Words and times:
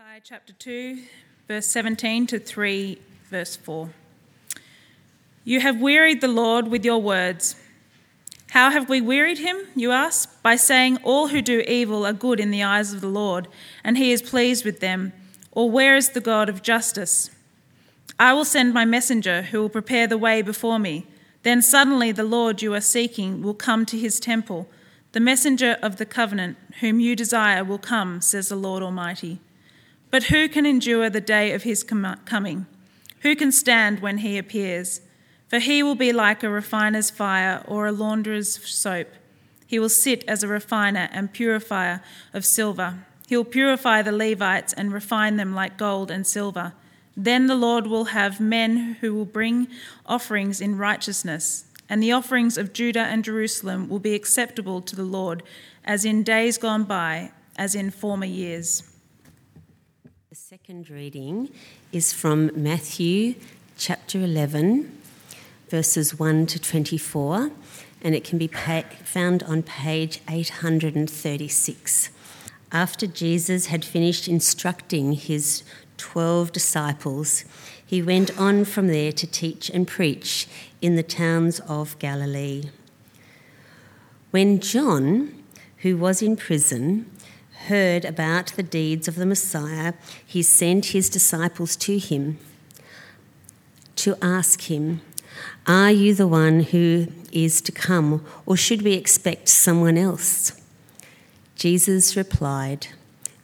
Malachi 0.00 0.22
chapter 0.24 0.52
2, 0.54 1.02
verse 1.46 1.66
17 1.66 2.26
to 2.28 2.38
3, 2.38 2.98
verse 3.28 3.56
4. 3.56 3.90
You 5.44 5.60
have 5.60 5.78
wearied 5.78 6.22
the 6.22 6.28
Lord 6.28 6.68
with 6.68 6.86
your 6.86 7.02
words. 7.02 7.56
How 8.52 8.70
have 8.70 8.88
we 8.88 9.02
wearied 9.02 9.38
him, 9.38 9.58
you 9.74 9.90
ask? 9.90 10.42
By 10.42 10.56
saying, 10.56 10.98
All 11.02 11.28
who 11.28 11.42
do 11.42 11.60
evil 11.68 12.06
are 12.06 12.14
good 12.14 12.40
in 12.40 12.50
the 12.50 12.62
eyes 12.62 12.94
of 12.94 13.02
the 13.02 13.08
Lord, 13.08 13.46
and 13.84 13.98
he 13.98 14.10
is 14.10 14.22
pleased 14.22 14.64
with 14.64 14.80
them. 14.80 15.12
Or 15.52 15.70
where 15.70 15.96
is 15.96 16.10
the 16.10 16.20
God 16.20 16.48
of 16.48 16.62
justice? 16.62 17.30
I 18.18 18.32
will 18.32 18.46
send 18.46 18.72
my 18.72 18.86
messenger 18.86 19.42
who 19.42 19.60
will 19.60 19.68
prepare 19.68 20.06
the 20.06 20.16
way 20.16 20.40
before 20.40 20.78
me. 20.78 21.06
Then 21.42 21.60
suddenly 21.60 22.10
the 22.10 22.24
Lord 22.24 22.62
you 22.62 22.72
are 22.72 22.80
seeking 22.80 23.42
will 23.42 23.54
come 23.54 23.84
to 23.86 23.98
his 23.98 24.18
temple. 24.18 24.66
The 25.12 25.20
messenger 25.20 25.76
of 25.82 25.96
the 25.96 26.06
covenant, 26.06 26.56
whom 26.80 27.00
you 27.00 27.14
desire, 27.14 27.62
will 27.62 27.78
come, 27.78 28.22
says 28.22 28.48
the 28.48 28.56
Lord 28.56 28.82
Almighty. 28.82 29.40
But 30.10 30.24
who 30.24 30.48
can 30.48 30.66
endure 30.66 31.08
the 31.08 31.20
day 31.20 31.52
of 31.52 31.62
his 31.62 31.84
coming? 31.84 32.66
Who 33.20 33.36
can 33.36 33.52
stand 33.52 34.00
when 34.00 34.18
he 34.18 34.38
appears? 34.38 35.00
For 35.48 35.58
he 35.58 35.82
will 35.82 35.94
be 35.94 36.12
like 36.12 36.42
a 36.42 36.50
refiner's 36.50 37.10
fire 37.10 37.64
or 37.66 37.86
a 37.86 37.92
launderer's 37.92 38.64
soap. 38.68 39.08
He 39.66 39.78
will 39.78 39.88
sit 39.88 40.24
as 40.26 40.42
a 40.42 40.48
refiner 40.48 41.08
and 41.12 41.32
purifier 41.32 42.02
of 42.34 42.44
silver. 42.44 43.06
He 43.28 43.36
will 43.36 43.44
purify 43.44 44.02
the 44.02 44.10
Levites 44.10 44.72
and 44.72 44.92
refine 44.92 45.36
them 45.36 45.54
like 45.54 45.76
gold 45.76 46.10
and 46.10 46.26
silver. 46.26 46.72
Then 47.16 47.46
the 47.46 47.54
Lord 47.54 47.86
will 47.86 48.06
have 48.06 48.40
men 48.40 48.96
who 49.00 49.14
will 49.14 49.24
bring 49.24 49.68
offerings 50.06 50.60
in 50.60 50.76
righteousness, 50.78 51.66
and 51.88 52.02
the 52.02 52.12
offerings 52.12 52.58
of 52.58 52.72
Judah 52.72 53.00
and 53.00 53.24
Jerusalem 53.24 53.88
will 53.88 54.00
be 54.00 54.14
acceptable 54.14 54.80
to 54.82 54.96
the 54.96 55.04
Lord, 55.04 55.44
as 55.84 56.04
in 56.04 56.24
days 56.24 56.58
gone 56.58 56.84
by, 56.84 57.30
as 57.56 57.74
in 57.76 57.90
former 57.90 58.26
years. 58.26 58.89
The 60.30 60.36
second 60.36 60.88
reading 60.88 61.50
is 61.90 62.12
from 62.12 62.52
Matthew 62.54 63.34
chapter 63.76 64.20
11, 64.20 64.96
verses 65.68 66.20
1 66.20 66.46
to 66.46 66.60
24, 66.60 67.50
and 68.00 68.14
it 68.14 68.22
can 68.22 68.38
be 68.38 68.46
found 68.46 69.42
on 69.42 69.64
page 69.64 70.20
836. 70.30 72.10
After 72.70 73.08
Jesus 73.08 73.66
had 73.66 73.84
finished 73.84 74.28
instructing 74.28 75.14
his 75.14 75.64
12 75.96 76.52
disciples, 76.52 77.44
he 77.84 78.00
went 78.00 78.38
on 78.38 78.64
from 78.64 78.86
there 78.86 79.10
to 79.10 79.26
teach 79.26 79.68
and 79.68 79.88
preach 79.88 80.46
in 80.80 80.94
the 80.94 81.02
towns 81.02 81.58
of 81.66 81.98
Galilee. 81.98 82.70
When 84.30 84.60
John, 84.60 85.42
who 85.78 85.96
was 85.96 86.22
in 86.22 86.36
prison, 86.36 87.10
heard 87.68 88.04
about 88.04 88.48
the 88.56 88.62
deeds 88.62 89.08
of 89.08 89.16
the 89.16 89.26
Messiah, 89.26 89.94
he 90.24 90.42
sent 90.42 90.86
his 90.86 91.10
disciples 91.10 91.76
to 91.76 91.98
him 91.98 92.38
to 93.96 94.16
ask 94.22 94.62
him, 94.62 95.02
Are 95.66 95.90
you 95.90 96.14
the 96.14 96.26
one 96.26 96.60
who 96.60 97.08
is 97.32 97.60
to 97.62 97.72
come, 97.72 98.24
or 98.46 98.56
should 98.56 98.82
we 98.82 98.94
expect 98.94 99.48
someone 99.48 99.98
else? 99.98 100.60
Jesus 101.54 102.16
replied, 102.16 102.86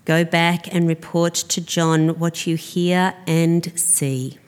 Go 0.06 0.24
back 0.24 0.72
and 0.72 0.88
report 0.88 1.34
to 1.34 1.60
John 1.60 2.18
what 2.18 2.46
you 2.46 2.56
hear 2.56 3.14
and 3.26 3.78
see. 3.78 4.38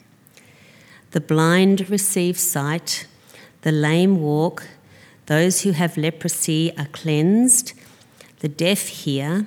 The 1.11 1.21
blind 1.21 1.91
receive 1.91 2.39
sight, 2.39 3.07
the 3.63 3.73
lame 3.73 4.21
walk, 4.23 4.67
those 5.27 5.63
who 5.63 5.73
have 5.73 5.99
leprosy 5.99 6.75
are 6.79 6.87
cleansed, 6.87 7.75
the 8.41 8.49
deaf 8.49 8.89
hear 8.89 9.47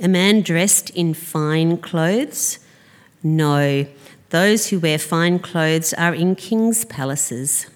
A 0.00 0.08
man 0.08 0.40
dressed 0.40 0.90
in 0.90 1.14
fine 1.14 1.78
clothes? 1.78 2.58
No, 3.22 3.86
those 4.30 4.68
who 4.68 4.80
wear 4.80 4.98
fine 4.98 5.38
clothes 5.38 5.94
are 5.94 6.14
in 6.14 6.34
king's 6.34 6.84
palaces. 6.84 7.66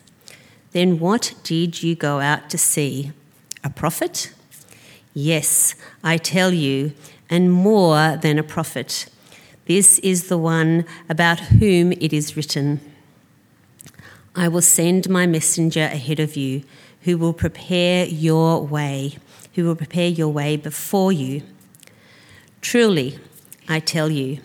Then 0.73 0.99
what 0.99 1.34
did 1.45 1.83
you 1.83 1.95
go 1.95 2.21
out 2.21 2.51
to 2.51 2.59
see? 2.59 3.12
A 3.62 3.71
prophet? 3.71 4.33
Yes, 5.15 5.75
I 6.03 6.17
tell 6.17 6.53
you, 6.53 6.93
and 7.31 7.53
more 7.53 8.17
than 8.17 8.39
a 8.39 8.43
prophet. 8.43 9.09
This 9.67 9.99
is 10.01 10.28
the 10.28 10.39
one 10.39 10.84
about 11.09 11.41
whom 11.41 11.93
it 11.93 12.12
is 12.12 12.37
written 12.37 12.81
I 14.34 14.47
will 14.47 14.62
send 14.62 15.09
my 15.09 15.27
messenger 15.27 15.83
ahead 15.83 16.21
of 16.21 16.37
you, 16.37 16.62
who 17.03 17.19
will 17.19 17.33
prepare 17.33 18.07
your 18.07 18.65
way, 18.65 19.17
who 19.55 19.65
will 19.65 19.75
prepare 19.75 20.09
your 20.09 20.28
way 20.28 20.57
before 20.57 21.11
you. 21.11 21.43
Truly, 22.61 23.19
I 23.69 23.81
tell 23.81 24.11
you, 24.11 24.41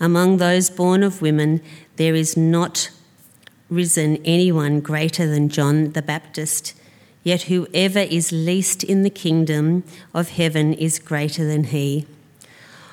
among 0.00 0.36
those 0.36 0.70
born 0.70 1.02
of 1.02 1.20
women, 1.22 1.60
there 1.96 2.14
is 2.14 2.36
not 2.36 2.90
risen 3.68 4.16
anyone 4.24 4.80
greater 4.80 5.26
than 5.26 5.48
John 5.48 5.92
the 5.92 6.02
Baptist. 6.02 6.74
Yet 7.22 7.42
whoever 7.42 7.98
is 7.98 8.32
least 8.32 8.82
in 8.82 9.02
the 9.02 9.10
kingdom 9.10 9.84
of 10.14 10.30
heaven 10.30 10.72
is 10.72 10.98
greater 10.98 11.46
than 11.46 11.64
he. 11.64 12.06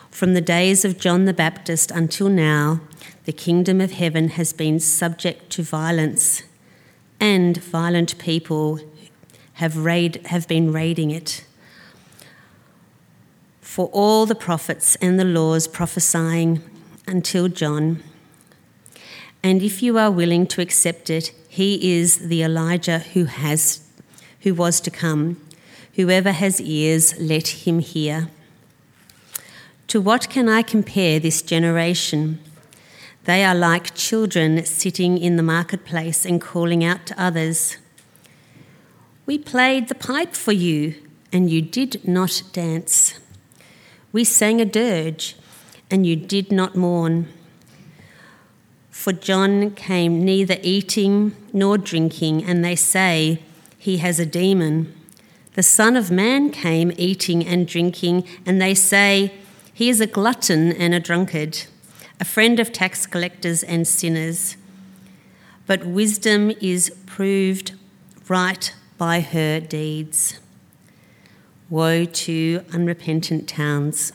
From 0.10 0.34
the 0.34 0.42
days 0.42 0.84
of 0.84 1.00
John 1.00 1.26
the 1.26 1.34
Baptist 1.34 1.92
until 1.92 2.30
now, 2.30 2.82
the 3.26 3.34
kingdom 3.34 3.80
of 3.80 3.92
heaven 3.92 4.30
has 4.30 4.54
been 4.54 4.80
subject 4.80 5.50
to 5.52 5.64
violence, 5.64 6.44
and 7.20 7.58
violent 7.58 8.18
people 8.18 8.80
have, 9.54 9.78
raid, 9.78 10.22
have 10.28 10.48
been 10.48 10.72
raiding 10.72 11.12
it 11.12 11.46
for 13.76 13.88
all 13.88 14.26
the 14.26 14.34
prophets 14.34 14.96
and 15.02 15.20
the 15.20 15.26
laws 15.26 15.68
prophesying 15.68 16.62
until 17.08 17.50
John. 17.50 18.02
And 19.44 19.62
if 19.62 19.84
you 19.84 19.98
are 19.98 20.10
willing 20.10 20.48
to 20.48 20.62
accept 20.62 21.10
it, 21.10 21.34
he 21.50 22.00
is 22.00 22.30
the 22.30 22.42
Elijah 22.42 23.00
who 23.00 23.26
has 23.26 23.86
who 24.44 24.54
was 24.54 24.80
to 24.80 24.90
come. 24.90 25.46
Whoever 25.96 26.32
has 26.32 26.62
ears, 26.62 27.20
let 27.20 27.68
him 27.68 27.80
hear. 27.80 28.30
To 29.88 30.00
what 30.00 30.30
can 30.30 30.48
I 30.48 30.62
compare 30.62 31.20
this 31.20 31.42
generation? 31.42 32.40
They 33.26 33.44
are 33.44 33.56
like 33.56 33.94
children 33.94 34.66
sitting 34.66 35.18
in 35.18 35.36
the 35.36 35.44
marketplace 35.44 36.26
and 36.26 36.40
calling 36.40 36.82
out 36.86 37.06
to 37.08 37.22
others. 37.22 37.76
We 39.26 39.38
played 39.38 39.90
the 39.90 39.96
pipe 39.96 40.34
for 40.34 40.54
you, 40.54 40.96
and 41.34 41.50
you 41.50 41.62
did 41.62 42.08
not 42.08 42.42
dance. 42.54 43.20
We 44.16 44.24
sang 44.24 44.62
a 44.62 44.66
dirge, 44.66 45.36
and 45.92 46.08
you 46.08 46.16
did 46.16 46.50
not 46.50 46.74
mourn. 46.74 47.28
For 48.90 49.12
John 49.12 49.72
came 49.72 50.24
neither 50.24 50.56
eating 50.64 51.36
nor 51.52 51.78
drinking, 51.78 52.46
and 52.46 52.64
they 52.64 52.78
say 52.78 53.42
he 53.78 53.98
has 53.98 54.18
a 54.18 54.26
demon. 54.26 54.96
The 55.56 55.64
Son 55.64 55.98
of 55.98 56.12
Man 56.12 56.50
came 56.50 56.94
eating 56.96 57.46
and 57.46 57.68
drinking, 57.68 58.24
and 58.46 58.62
they 58.62 58.74
say 58.74 59.34
he 59.74 59.90
is 59.90 60.00
a 60.00 60.08
glutton 60.08 60.72
and 60.72 60.94
a 60.94 61.02
drunkard, 61.02 61.64
a 62.18 62.24
friend 62.24 62.58
of 62.58 62.72
tax 62.72 63.06
collectors 63.06 63.64
and 63.64 63.86
sinners. 63.86 64.56
But 65.68 65.86
wisdom 65.86 66.54
is 66.62 66.90
proved 67.06 67.74
right 68.30 68.74
by 68.98 69.20
her 69.20 69.60
deeds. 69.60 70.40
Woe 71.70 72.06
to 72.06 72.64
unrepentant 72.72 73.50
towns. 73.50 74.14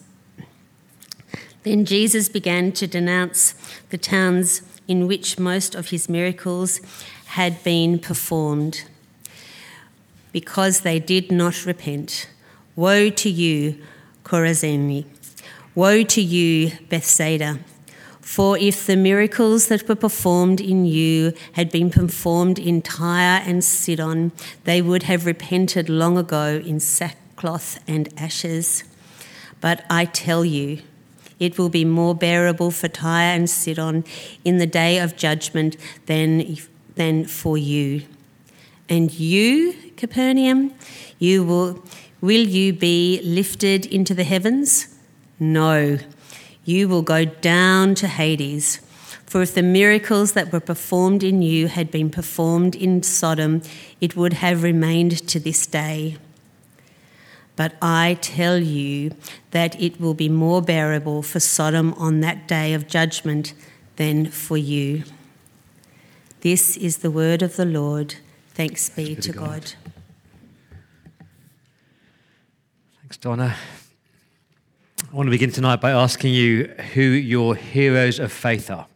Then 1.65 1.85
Jesus 1.85 2.29
began 2.29 2.71
to 2.73 2.87
denounce 2.87 3.55
the 3.91 3.99
towns 3.99 4.63
in 4.87 5.07
which 5.07 5.39
most 5.39 5.75
of 5.75 5.91
his 5.91 6.09
miracles 6.09 6.81
had 7.27 7.63
been 7.65 7.99
performed 7.99 8.85
because 10.33 10.81
they 10.81 11.01
did 11.01 11.33
not 11.33 11.67
repent. 11.67 12.29
Woe 12.77 13.11
to 13.11 13.29
you, 13.29 13.83
Chorazin! 14.25 15.05
Woe 15.75 16.05
to 16.05 16.23
you, 16.23 16.73
Bethsaida! 16.89 17.59
For 18.21 18.57
if 18.57 18.87
the 18.87 18.97
miracles 18.97 19.67
that 19.69 19.89
were 19.89 19.97
performed 19.97 20.61
in 20.61 20.85
you 20.85 21.33
had 21.55 21.71
been 21.73 21.91
performed 21.91 22.61
in 22.61 22.81
Tyre 22.81 23.43
and 23.45 23.65
Sidon, 23.65 24.31
they 24.65 24.81
would 24.81 25.03
have 25.05 25.27
repented 25.27 25.89
long 25.89 26.17
ago 26.17 26.63
in 26.65 26.79
sackcloth 26.79 27.30
and 27.87 28.09
ashes. 28.17 28.85
But 29.61 29.85
I 29.91 30.05
tell 30.05 30.45
you, 30.45 30.83
It 31.41 31.59
will 31.59 31.71
be 31.71 31.87
more 31.87 32.15
bearable 32.15 32.71
for 32.71 32.87
Tyre 32.87 33.35
and 33.35 33.49
Sidon 33.49 34.05
in 34.45 34.59
the 34.59 34.67
day 34.67 34.99
of 34.99 35.17
judgment 35.17 35.77
than, 36.07 36.59
than 36.95 37.25
for 37.25 37.57
you. 37.57 38.03
And 38.91 39.13
you, 39.13 39.75
Capernaum, 39.97 40.75
you 41.19 41.43
will, 41.43 41.83
will 42.21 42.47
you 42.47 42.75
be 42.75 43.21
lifted 43.25 43.87
into 43.87 44.15
the 44.15 44.25
heavens? 44.25 44.95
No, 45.39 45.99
you 46.67 46.89
will 46.89 47.03
go 47.03 47.25
down 47.25 47.95
to 47.97 48.07
Hades. 48.07 48.81
For 49.25 49.41
if 49.41 49.55
the 49.55 49.63
miracles 49.63 50.33
that 50.33 50.53
were 50.53 50.61
performed 50.61 51.23
in 51.23 51.41
you 51.41 51.69
had 51.69 51.91
been 51.91 52.11
performed 52.11 52.75
in 52.75 53.03
Sodom, 53.03 53.63
it 54.01 54.15
would 54.15 54.35
have 54.35 54.63
remained 54.63 55.27
to 55.29 55.41
this 55.41 55.67
day. 55.67 56.17
But 57.57 57.75
I 57.83 58.19
tell 58.21 58.59
you 58.59 59.13
that 59.51 59.81
it 59.81 60.01
will 60.01 60.15
be 60.15 60.29
more 60.29 60.63
bearable 60.63 61.23
for 61.23 61.41
Sodom 61.41 61.95
on 61.95 62.21
that 62.21 62.49
day 62.49 62.75
of 62.75 62.87
judgment 62.87 63.55
than 63.97 64.27
for 64.27 64.57
you. 64.57 65.05
This 66.41 66.77
is 66.77 66.99
the 66.99 67.11
word 67.11 67.43
of 67.43 67.57
the 67.57 67.67
Lord. 67.67 68.15
Thanks 68.55 68.89
be 68.89 69.15
to 69.15 69.33
God. 69.33 69.45
God. 69.45 69.73
Thanks, 73.03 73.17
Donna. 73.19 73.57
I 75.11 75.17
want 75.17 75.27
to 75.27 75.31
begin 75.31 75.51
tonight 75.51 75.81
by 75.81 75.91
asking 75.91 76.33
you 76.35 76.67
who 76.95 77.03
your 77.03 77.57
heroes 77.57 78.19
of 78.19 78.31
faith 78.31 78.71
are. 78.71 78.87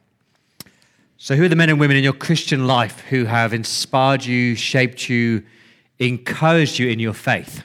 So, 1.18 1.34
who 1.34 1.44
are 1.44 1.48
the 1.48 1.56
men 1.56 1.70
and 1.70 1.80
women 1.80 1.96
in 1.96 2.04
your 2.04 2.12
Christian 2.12 2.66
life 2.66 3.00
who 3.10 3.24
have 3.24 3.52
inspired 3.52 4.24
you, 4.24 4.54
shaped 4.54 5.08
you, 5.08 5.42
encouraged 5.98 6.78
you 6.78 6.88
in 6.88 6.98
your 7.00 7.14
faith? 7.14 7.64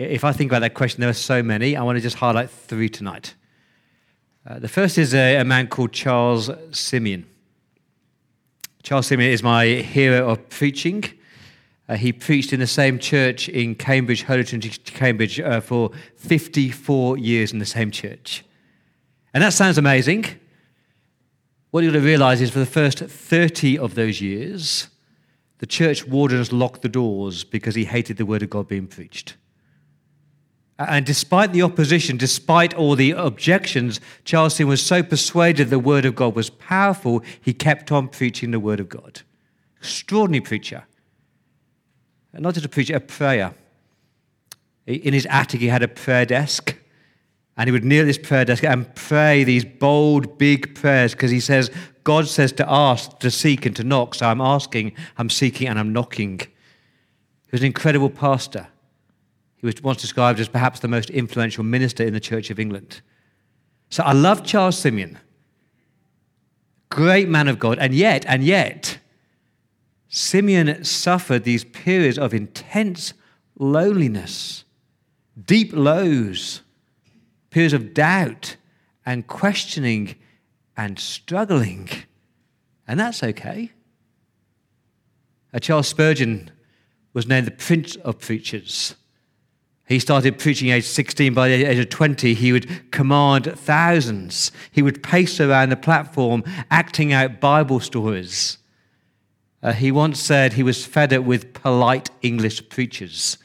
If 0.00 0.24
I 0.24 0.32
think 0.32 0.50
about 0.50 0.60
that 0.60 0.72
question, 0.72 1.02
there 1.02 1.10
are 1.10 1.12
so 1.12 1.42
many. 1.42 1.76
I 1.76 1.82
want 1.82 1.96
to 1.96 2.00
just 2.00 2.16
highlight 2.16 2.48
three 2.48 2.88
tonight. 2.88 3.34
Uh, 4.48 4.58
the 4.58 4.68
first 4.68 4.96
is 4.96 5.12
a, 5.12 5.36
a, 5.36 5.44
man 5.44 5.66
called 5.66 5.92
Charles 5.92 6.48
Simeon. 6.70 7.26
Charles 8.82 9.08
Simeon 9.08 9.30
is 9.30 9.42
my 9.42 9.66
hero 9.66 10.30
of 10.30 10.48
preaching. 10.48 11.04
Uh, 11.86 11.96
he 11.96 12.14
preached 12.14 12.54
in 12.54 12.60
the 12.60 12.66
same 12.66 12.98
church 12.98 13.50
in 13.50 13.74
Cambridge, 13.74 14.22
Holy 14.22 14.42
Trinity 14.42 14.70
Cambridge, 14.86 15.38
uh, 15.38 15.60
for 15.60 15.90
54 16.16 17.18
years 17.18 17.52
in 17.52 17.58
the 17.58 17.66
same 17.66 17.90
church. 17.90 18.42
And 19.34 19.44
that 19.44 19.52
sounds 19.52 19.76
amazing. 19.76 20.24
What 21.72 21.84
you've 21.84 21.92
got 21.92 22.00
to 22.00 22.06
realize 22.06 22.40
is 22.40 22.50
for 22.50 22.58
the 22.58 22.64
first 22.64 23.00
30 23.00 23.78
of 23.78 23.96
those 23.96 24.22
years, 24.22 24.88
the 25.58 25.66
church 25.66 26.06
wardens 26.06 26.54
locked 26.54 26.80
the 26.80 26.88
doors 26.88 27.44
because 27.44 27.74
he 27.74 27.84
hated 27.84 28.16
the 28.16 28.24
word 28.24 28.42
of 28.42 28.48
God 28.48 28.66
being 28.66 28.86
preached. 28.86 29.34
And 30.88 31.04
despite 31.04 31.52
the 31.52 31.60
opposition, 31.60 32.16
despite 32.16 32.72
all 32.72 32.96
the 32.96 33.10
objections, 33.10 34.00
Charles 34.24 34.54
Simeon 34.54 34.70
was 34.70 34.84
so 34.84 35.02
persuaded 35.02 35.68
the 35.68 35.78
word 35.78 36.06
of 36.06 36.14
God 36.14 36.34
was 36.34 36.48
powerful, 36.48 37.22
he 37.38 37.52
kept 37.52 37.92
on 37.92 38.08
preaching 38.08 38.50
the 38.50 38.58
word 38.58 38.80
of 38.80 38.88
God. 38.88 39.20
Extraordinary 39.78 40.40
preacher. 40.40 40.84
Not 42.32 42.54
just 42.54 42.64
a 42.64 42.68
preacher, 42.70 42.96
a 42.96 43.00
prayer. 43.00 43.52
In 44.86 45.12
his 45.12 45.26
attic, 45.26 45.60
he 45.60 45.68
had 45.68 45.82
a 45.82 45.88
prayer 45.88 46.24
desk. 46.24 46.74
And 47.58 47.68
he 47.68 47.72
would 47.72 47.84
kneel 47.84 48.02
at 48.02 48.06
this 48.06 48.16
prayer 48.16 48.46
desk 48.46 48.64
and 48.64 48.94
pray 48.94 49.44
these 49.44 49.66
bold, 49.66 50.38
big 50.38 50.74
prayers 50.74 51.12
because 51.12 51.30
he 51.30 51.40
says, 51.40 51.70
God 52.04 52.26
says 52.26 52.52
to 52.52 52.64
ask, 52.66 53.18
to 53.18 53.30
seek, 53.30 53.66
and 53.66 53.76
to 53.76 53.84
knock. 53.84 54.14
So 54.14 54.26
I'm 54.26 54.40
asking, 54.40 54.92
I'm 55.18 55.28
seeking, 55.28 55.68
and 55.68 55.78
I'm 55.78 55.92
knocking. 55.92 56.38
He 56.38 57.52
was 57.52 57.60
an 57.60 57.66
incredible 57.66 58.08
pastor. 58.08 58.68
He 59.60 59.66
was 59.66 59.82
once 59.82 60.00
described 60.00 60.40
as 60.40 60.48
perhaps 60.48 60.80
the 60.80 60.88
most 60.88 61.10
influential 61.10 61.62
minister 61.62 62.02
in 62.04 62.14
the 62.14 62.20
Church 62.20 62.50
of 62.50 62.58
England. 62.58 63.02
So 63.90 64.02
I 64.02 64.12
love 64.12 64.44
Charles 64.44 64.78
Simeon. 64.78 65.18
Great 66.88 67.28
man 67.28 67.46
of 67.46 67.58
God. 67.58 67.78
And 67.78 67.94
yet, 67.94 68.24
and 68.26 68.42
yet, 68.42 68.98
Simeon 70.08 70.82
suffered 70.84 71.44
these 71.44 71.64
periods 71.64 72.18
of 72.18 72.34
intense 72.34 73.12
loneliness, 73.58 74.64
deep 75.44 75.72
lows 75.72 76.62
periods 77.50 77.74
of 77.74 77.92
doubt 77.92 78.56
and 79.04 79.26
questioning 79.26 80.14
and 80.76 80.98
struggling. 80.98 81.88
And 82.86 82.98
that's 82.98 83.22
okay. 83.22 83.72
Charles 85.60 85.88
Spurgeon 85.88 86.50
was 87.12 87.26
named 87.26 87.46
the 87.46 87.52
Prince 87.52 87.96
of 87.96 88.20
Preachers. 88.20 88.94
He 89.90 89.98
started 89.98 90.38
preaching 90.38 90.68
age 90.68 90.84
16. 90.84 91.34
By 91.34 91.48
the 91.48 91.64
age 91.64 91.78
of 91.80 91.88
20, 91.88 92.34
he 92.34 92.52
would 92.52 92.92
command 92.92 93.52
thousands. 93.56 94.52
He 94.70 94.82
would 94.82 95.02
pace 95.02 95.40
around 95.40 95.70
the 95.70 95.76
platform 95.76 96.44
acting 96.70 97.12
out 97.12 97.40
Bible 97.40 97.80
stories. 97.80 98.58
Uh, 99.60 99.72
he 99.72 99.90
once 99.90 100.20
said 100.20 100.52
he 100.52 100.62
was 100.62 100.86
fed 100.86 101.12
up 101.12 101.24
with 101.24 101.54
polite 101.54 102.08
English 102.22 102.68
preachers. 102.68 103.36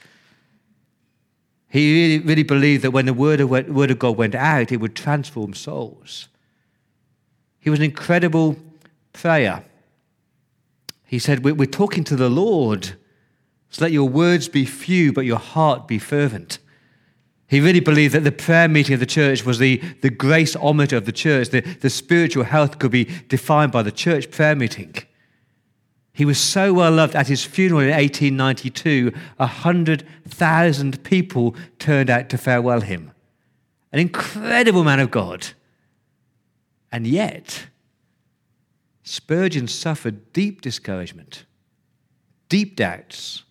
He 1.67 1.91
really, 1.91 2.23
really 2.23 2.43
believed 2.43 2.83
that 2.83 2.91
when 2.91 3.07
the 3.07 3.13
word 3.15 3.41
of, 3.41 3.49
word 3.49 3.89
of 3.89 3.97
God 3.97 4.15
went 4.15 4.35
out, 4.35 4.71
it 4.71 4.79
would 4.79 4.95
transform 4.95 5.55
souls. 5.55 6.27
He 7.59 7.71
was 7.71 7.79
an 7.79 7.85
incredible 7.85 8.55
prayer. 9.13 9.65
He 11.05 11.17
said, 11.17 11.43
We're 11.43 11.65
talking 11.65 12.03
to 12.03 12.15
the 12.15 12.29
Lord, 12.29 12.95
so 13.69 13.83
let 13.83 13.91
your 13.91 14.07
words 14.07 14.47
be 14.47 14.65
few, 14.65 15.11
but 15.11 15.25
your 15.25 15.39
heart 15.39 15.87
be 15.87 15.99
fervent. 15.99 16.59
He 17.47 17.59
really 17.59 17.79
believed 17.79 18.15
that 18.15 18.23
the 18.23 18.31
prayer 18.31 18.67
meeting 18.67 18.95
of 18.95 18.99
the 18.99 19.05
church 19.05 19.45
was 19.45 19.59
the, 19.59 19.77
the 20.01 20.09
graceometer 20.09 20.97
of 20.97 21.05
the 21.05 21.11
church. 21.11 21.49
The, 21.49 21.61
the 21.61 21.89
spiritual 21.89 22.43
health 22.43 22.79
could 22.79 22.91
be 22.91 23.05
defined 23.27 23.71
by 23.71 23.83
the 23.83 23.91
church 23.91 24.31
prayer 24.31 24.55
meeting. 24.55 24.95
He 26.11 26.25
was 26.25 26.39
so 26.39 26.73
well 26.73 26.91
loved 26.91 27.15
at 27.15 27.27
his 27.27 27.43
funeral 27.43 27.81
in 27.81 27.89
1892, 27.89 29.11
100,000 29.37 31.03
people 31.03 31.55
turned 31.77 32.09
out 32.09 32.29
to 32.29 32.37
farewell 32.37 32.81
him. 32.81 33.11
An 33.91 33.99
incredible 33.99 34.83
man 34.83 34.99
of 34.99 35.11
God. 35.11 35.47
And 36.91 37.05
yet, 37.05 37.67
Spurgeon 39.03 39.67
suffered 39.67 40.33
deep 40.33 40.61
discouragement, 40.61 41.45
deep 42.49 42.75
doubts, 42.75 43.43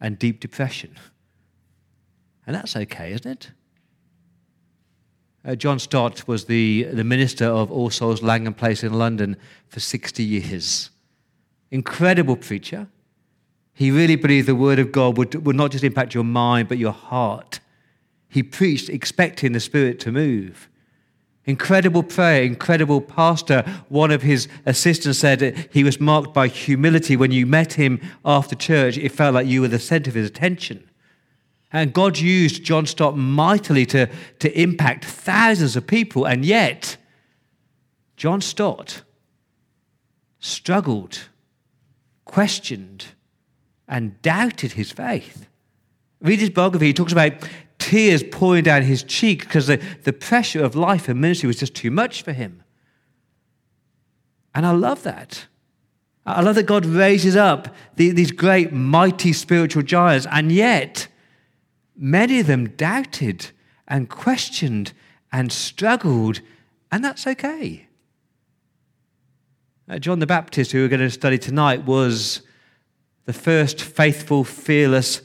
and 0.00 0.18
deep 0.18 0.40
depression. 0.40 0.96
And 2.46 2.54
that's 2.54 2.76
okay, 2.76 3.12
isn't 3.12 3.30
it? 3.30 3.50
Uh, 5.44 5.54
John 5.54 5.78
Stott 5.78 6.26
was 6.26 6.46
the, 6.46 6.84
the 6.84 7.04
minister 7.04 7.46
of 7.46 7.70
All 7.70 7.90
Souls 7.90 8.22
Langham 8.22 8.54
Place 8.54 8.82
in 8.82 8.94
London 8.94 9.36
for 9.68 9.80
60 9.80 10.22
years 10.22 10.90
incredible 11.70 12.36
preacher. 12.36 12.88
He 13.72 13.90
really 13.90 14.16
believed 14.16 14.48
the 14.48 14.54
word 14.54 14.78
of 14.78 14.92
God 14.92 15.18
would, 15.18 15.34
would 15.46 15.56
not 15.56 15.70
just 15.70 15.84
impact 15.84 16.14
your 16.14 16.24
mind, 16.24 16.68
but 16.68 16.78
your 16.78 16.92
heart. 16.92 17.60
He 18.28 18.42
preached 18.42 18.88
expecting 18.88 19.52
the 19.52 19.60
Spirit 19.60 20.00
to 20.00 20.12
move. 20.12 20.68
Incredible 21.46 22.02
prayer, 22.02 22.42
incredible 22.42 23.00
pastor. 23.00 23.64
One 23.88 24.10
of 24.10 24.22
his 24.22 24.48
assistants 24.66 25.20
said 25.20 25.68
he 25.72 25.84
was 25.84 26.00
marked 26.00 26.34
by 26.34 26.48
humility. 26.48 27.16
When 27.16 27.30
you 27.30 27.46
met 27.46 27.74
him 27.74 28.00
after 28.24 28.56
church, 28.56 28.98
it 28.98 29.12
felt 29.12 29.34
like 29.34 29.46
you 29.46 29.60
were 29.60 29.68
the 29.68 29.78
center 29.78 30.10
of 30.10 30.16
his 30.16 30.28
attention. 30.28 30.90
And 31.72 31.92
God 31.92 32.18
used 32.18 32.64
John 32.64 32.86
Stott 32.86 33.16
mightily 33.16 33.86
to, 33.86 34.08
to 34.40 34.60
impact 34.60 35.04
thousands 35.04 35.76
of 35.76 35.86
people. 35.86 36.24
And 36.24 36.44
yet, 36.44 36.96
John 38.16 38.40
Stott 38.40 39.02
struggled 40.40 41.28
questioned 42.24 43.06
and 43.86 44.20
doubted 44.20 44.72
his 44.72 44.90
faith. 44.90 45.48
Read 46.20 46.40
his 46.40 46.50
biography, 46.50 46.86
he 46.86 46.92
talks 46.92 47.12
about 47.12 47.32
tears 47.86 48.24
pouring 48.24 48.64
down 48.64 48.82
his 48.82 49.04
cheek 49.04 49.44
because 49.44 49.68
the, 49.68 49.76
the 50.02 50.12
pressure 50.12 50.64
of 50.64 50.74
life 50.74 51.08
and 51.08 51.20
ministry 51.20 51.46
was 51.46 51.60
just 51.60 51.72
too 51.72 51.90
much 51.90 52.22
for 52.22 52.32
him. 52.32 52.64
And 54.56 54.66
I 54.66 54.72
love 54.72 55.04
that. 55.04 55.46
I 56.24 56.42
love 56.42 56.56
that 56.56 56.64
God 56.66 56.84
raises 56.84 57.36
up 57.36 57.72
these 57.94 58.32
great, 58.32 58.72
mighty 58.72 59.32
spiritual 59.32 59.84
giants, 59.84 60.26
and 60.32 60.50
yet 60.50 61.06
many 61.96 62.40
of 62.40 62.48
them 62.48 62.70
doubted 62.70 63.52
and 63.86 64.10
questioned 64.10 64.92
and 65.30 65.52
struggled, 65.52 66.40
and 66.90 67.04
that's 67.04 67.24
okay. 67.24 67.86
Uh, 69.88 70.00
John 70.00 70.18
the 70.18 70.26
Baptist, 70.26 70.72
who 70.72 70.80
we're 70.80 70.88
going 70.88 70.98
to 70.98 71.10
study 71.10 71.38
tonight, 71.38 71.84
was 71.84 72.42
the 73.26 73.32
first 73.32 73.80
faithful, 73.80 74.42
fearless 74.42 75.20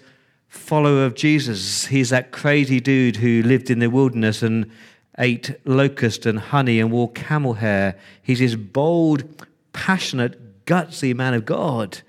follower 0.51 1.05
of 1.05 1.15
Jesus. 1.15 1.85
He's 1.85 2.09
that 2.09 2.31
crazy 2.31 2.81
dude 2.81 3.15
who 3.15 3.41
lived 3.41 3.71
in 3.71 3.79
the 3.79 3.89
wilderness 3.89 4.43
and 4.43 4.69
ate 5.17 5.55
locust 5.65 6.25
and 6.25 6.37
honey 6.37 6.81
and 6.81 6.91
wore 6.91 7.09
camel 7.11 7.53
hair. 7.53 7.97
He's 8.21 8.39
this 8.39 8.55
bold, 8.55 9.47
passionate, 9.71 10.65
gutsy 10.65 11.15
man 11.15 11.33
of 11.33 11.45
God. 11.45 12.01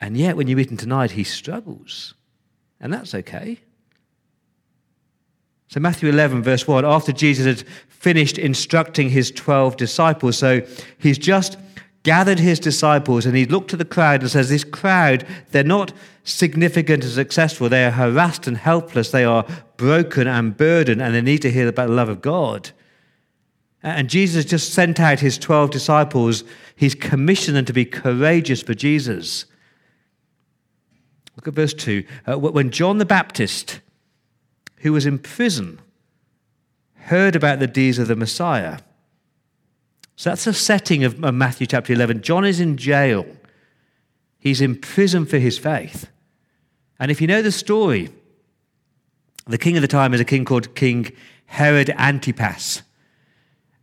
And 0.00 0.16
yet, 0.16 0.36
when 0.36 0.46
you 0.46 0.54
meet 0.54 0.70
him 0.70 0.76
tonight, 0.76 1.10
he 1.10 1.24
struggles. 1.24 2.14
And 2.80 2.92
that's 2.92 3.12
okay. 3.12 3.58
So, 5.66 5.80
Matthew 5.80 6.08
11, 6.10 6.44
verse 6.44 6.68
1, 6.68 6.84
after 6.84 7.10
Jesus 7.10 7.44
had 7.44 7.68
finished 7.88 8.38
instructing 8.38 9.10
his 9.10 9.32
12 9.32 9.76
disciples, 9.76 10.38
so 10.38 10.62
he's 10.98 11.18
just 11.18 11.58
gathered 12.08 12.38
his 12.38 12.58
disciples 12.58 13.26
and 13.26 13.36
he 13.36 13.44
looked 13.44 13.74
at 13.74 13.78
the 13.78 13.84
crowd 13.84 14.22
and 14.22 14.30
says, 14.30 14.48
This 14.48 14.64
crowd, 14.64 15.26
they're 15.50 15.62
not 15.62 15.92
significant 16.24 17.04
and 17.04 17.12
successful. 17.12 17.68
They 17.68 17.84
are 17.84 17.90
harassed 17.90 18.46
and 18.46 18.56
helpless. 18.56 19.10
They 19.10 19.26
are 19.26 19.44
broken 19.76 20.26
and 20.26 20.56
burdened, 20.56 21.02
and 21.02 21.14
they 21.14 21.20
need 21.20 21.42
to 21.42 21.50
hear 21.50 21.68
about 21.68 21.88
the 21.88 21.92
love 21.92 22.08
of 22.08 22.22
God. 22.22 22.70
And 23.82 24.08
Jesus 24.08 24.46
just 24.46 24.72
sent 24.72 24.98
out 24.98 25.20
his 25.20 25.36
12 25.36 25.70
disciples. 25.70 26.44
He's 26.74 26.94
commissioned 26.94 27.58
them 27.58 27.66
to 27.66 27.74
be 27.74 27.84
courageous 27.84 28.62
for 28.62 28.72
Jesus. 28.72 29.44
Look 31.36 31.46
at 31.46 31.52
verse 31.52 31.74
2. 31.74 32.04
Uh, 32.26 32.38
when 32.38 32.70
John 32.70 32.96
the 32.96 33.04
Baptist, 33.04 33.80
who 34.76 34.94
was 34.94 35.04
in 35.04 35.18
prison, 35.18 35.78
heard 36.94 37.36
about 37.36 37.58
the 37.58 37.66
deeds 37.66 37.98
of 37.98 38.08
the 38.08 38.16
Messiah, 38.16 38.78
so 40.18 40.30
that's 40.30 40.46
the 40.46 40.52
setting 40.52 41.04
of 41.04 41.20
Matthew 41.20 41.68
chapter 41.68 41.92
11. 41.92 42.22
John 42.22 42.44
is 42.44 42.58
in 42.58 42.76
jail, 42.76 43.24
he's 44.40 44.60
in 44.60 44.74
prison 44.74 45.24
for 45.24 45.38
his 45.38 45.58
faith. 45.58 46.10
And 46.98 47.12
if 47.12 47.20
you 47.20 47.28
know 47.28 47.40
the 47.40 47.52
story, 47.52 48.08
the 49.46 49.58
king 49.58 49.76
of 49.76 49.82
the 49.82 49.86
time 49.86 50.12
is 50.12 50.20
a 50.20 50.24
king 50.24 50.44
called 50.44 50.74
King 50.74 51.12
Herod 51.46 51.90
Antipas. 51.90 52.82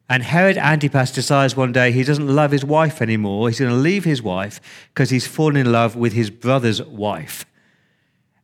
And 0.10 0.24
Herod 0.24 0.58
Antipas 0.58 1.12
decides 1.12 1.56
one 1.56 1.72
day 1.72 1.94
he 1.94 2.04
doesn't 2.04 2.27
love 2.27 2.51
his 2.51 2.65
wife 2.65 3.01
anymore. 3.01 3.48
He's 3.48 3.62
going 3.62 3.72
to 3.72 3.77
leave 3.77 4.04
his 4.04 4.22
wife 4.22 4.60
because 4.94 5.12
he's 5.12 5.25
fallen 5.25 5.56
in 5.56 5.72
love 5.72 5.96
with 5.96 6.12
his 6.12 6.30
brother's 6.30 6.84
wife. 6.84 7.46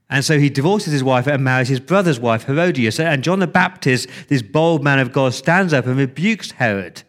And 0.10 0.24
so 0.24 0.40
he 0.40 0.50
divorces 0.50 0.94
his 0.94 1.04
wife 1.04 1.28
and 1.28 1.44
marries 1.44 1.68
his 1.68 1.82
brother's 1.82 2.22
wife, 2.22 2.46
Herodias. 2.46 3.02
And 3.02 3.22
John 3.22 3.40
the 3.40 3.48
Baptist, 3.48 4.08
this 4.30 4.42
bold 4.42 4.82
man 4.82 5.00
of 5.00 5.12
God, 5.12 5.34
stands 5.34 5.74
up 5.74 5.88
and 5.88 5.98
rebukes 5.98 6.52
Herod 6.52 7.04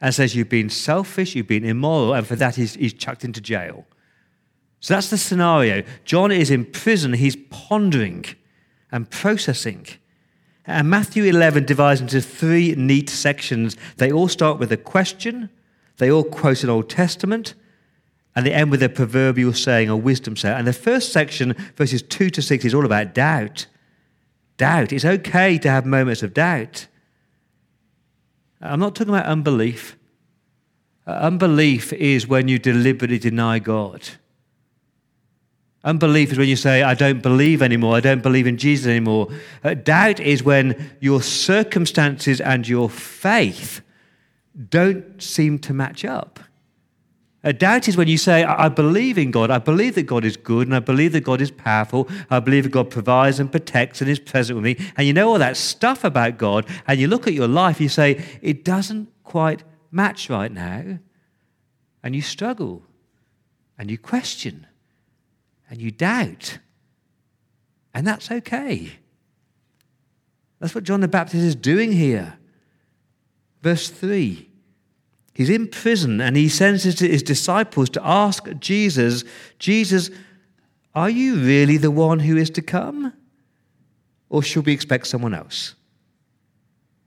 and 0.00 0.14
says, 0.14 0.34
You've 0.34 0.48
been 0.48 0.70
selfish, 0.70 1.34
you've 1.34 1.46
been 1.46 1.64
immoral, 1.64 2.14
and 2.14 2.26
for 2.26 2.36
that 2.36 2.56
he's, 2.56 2.74
he's 2.74 2.92
chucked 2.92 3.24
into 3.24 3.40
jail. 3.40 3.86
So 4.80 4.94
that's 4.94 5.10
the 5.10 5.18
scenario. 5.18 5.82
John 6.04 6.32
is 6.32 6.50
in 6.50 6.64
prison, 6.64 7.12
he's 7.12 7.36
pondering 7.50 8.24
and 8.90 9.08
processing. 9.10 9.86
And 10.66 10.88
Matthew 10.88 11.24
11 11.24 11.66
divides 11.66 12.00
into 12.00 12.20
three 12.20 12.74
neat 12.76 13.10
sections. 13.10 13.76
They 13.96 14.12
all 14.12 14.28
start 14.28 14.58
with 14.58 14.72
a 14.72 14.76
question, 14.76 15.50
they 15.98 16.10
all 16.10 16.24
quote 16.24 16.64
an 16.64 16.70
Old 16.70 16.88
Testament, 16.88 17.54
and 18.34 18.46
they 18.46 18.52
end 18.52 18.70
with 18.70 18.82
a 18.82 18.88
proverbial 18.88 19.52
saying 19.52 19.90
or 19.90 20.00
wisdom 20.00 20.36
saying. 20.36 20.56
And 20.56 20.66
the 20.66 20.72
first 20.72 21.12
section, 21.12 21.54
verses 21.76 22.02
2 22.02 22.30
to 22.30 22.42
6, 22.42 22.64
is 22.64 22.74
all 22.74 22.86
about 22.86 23.12
doubt. 23.12 23.66
Doubt. 24.56 24.92
It's 24.92 25.04
okay 25.04 25.58
to 25.58 25.70
have 25.70 25.84
moments 25.84 26.22
of 26.22 26.32
doubt. 26.32 26.86
I'm 28.60 28.80
not 28.80 28.94
talking 28.94 29.14
about 29.14 29.26
unbelief. 29.26 29.96
Uh, 31.06 31.12
unbelief 31.12 31.92
is 31.92 32.26
when 32.26 32.48
you 32.48 32.58
deliberately 32.58 33.18
deny 33.18 33.58
God. 33.58 34.08
Unbelief 35.82 36.32
is 36.32 36.38
when 36.38 36.48
you 36.48 36.56
say, 36.56 36.82
I 36.82 36.92
don't 36.92 37.22
believe 37.22 37.62
anymore, 37.62 37.96
I 37.96 38.00
don't 38.00 38.22
believe 38.22 38.46
in 38.46 38.58
Jesus 38.58 38.86
anymore. 38.86 39.28
Uh, 39.64 39.72
doubt 39.74 40.20
is 40.20 40.42
when 40.42 40.90
your 41.00 41.22
circumstances 41.22 42.40
and 42.40 42.68
your 42.68 42.90
faith 42.90 43.80
don't 44.68 45.22
seem 45.22 45.58
to 45.60 45.72
match 45.72 46.04
up. 46.04 46.38
Uh, 47.42 47.48
A 47.48 47.52
doubt 47.52 47.88
is 47.88 47.96
when 47.96 48.08
you 48.08 48.18
say, 48.18 48.44
I 48.44 48.68
believe 48.68 49.18
in 49.18 49.30
God. 49.30 49.50
I 49.50 49.58
believe 49.58 49.94
that 49.94 50.04
God 50.04 50.24
is 50.24 50.36
good 50.36 50.66
and 50.66 50.76
I 50.76 50.80
believe 50.80 51.12
that 51.12 51.22
God 51.22 51.40
is 51.40 51.50
powerful. 51.50 52.08
I 52.30 52.40
believe 52.40 52.64
that 52.64 52.70
God 52.70 52.90
provides 52.90 53.40
and 53.40 53.50
protects 53.50 54.00
and 54.00 54.10
is 54.10 54.18
present 54.18 54.56
with 54.56 54.64
me. 54.64 54.86
And 54.96 55.06
you 55.06 55.12
know 55.12 55.30
all 55.30 55.38
that 55.38 55.56
stuff 55.56 56.04
about 56.04 56.38
God. 56.38 56.66
And 56.86 57.00
you 57.00 57.08
look 57.08 57.26
at 57.26 57.32
your 57.32 57.48
life, 57.48 57.80
you 57.80 57.88
say, 57.88 58.24
it 58.42 58.64
doesn't 58.64 59.08
quite 59.24 59.64
match 59.90 60.30
right 60.30 60.52
now. 60.52 60.98
And 62.02 62.14
you 62.14 62.22
struggle 62.22 62.82
and 63.78 63.90
you 63.90 63.98
question 63.98 64.66
and 65.68 65.80
you 65.80 65.90
doubt. 65.90 66.58
And 67.94 68.06
that's 68.06 68.30
okay. 68.30 68.92
That's 70.58 70.74
what 70.74 70.84
John 70.84 71.00
the 71.00 71.08
Baptist 71.08 71.42
is 71.42 71.54
doing 71.54 71.92
here. 71.92 72.38
Verse 73.62 73.88
3 73.88 74.49
He's 75.32 75.50
in 75.50 75.68
prison 75.68 76.20
and 76.20 76.36
he 76.36 76.48
sends 76.48 76.82
his, 76.82 76.98
his 76.98 77.22
disciples 77.22 77.88
to 77.90 78.06
ask 78.06 78.48
Jesus, 78.58 79.24
Jesus, 79.58 80.10
are 80.94 81.10
you 81.10 81.36
really 81.36 81.76
the 81.76 81.90
one 81.90 82.18
who 82.18 82.36
is 82.36 82.50
to 82.50 82.62
come? 82.62 83.12
Or 84.28 84.42
should 84.42 84.66
we 84.66 84.72
expect 84.72 85.06
someone 85.06 85.34
else? 85.34 85.74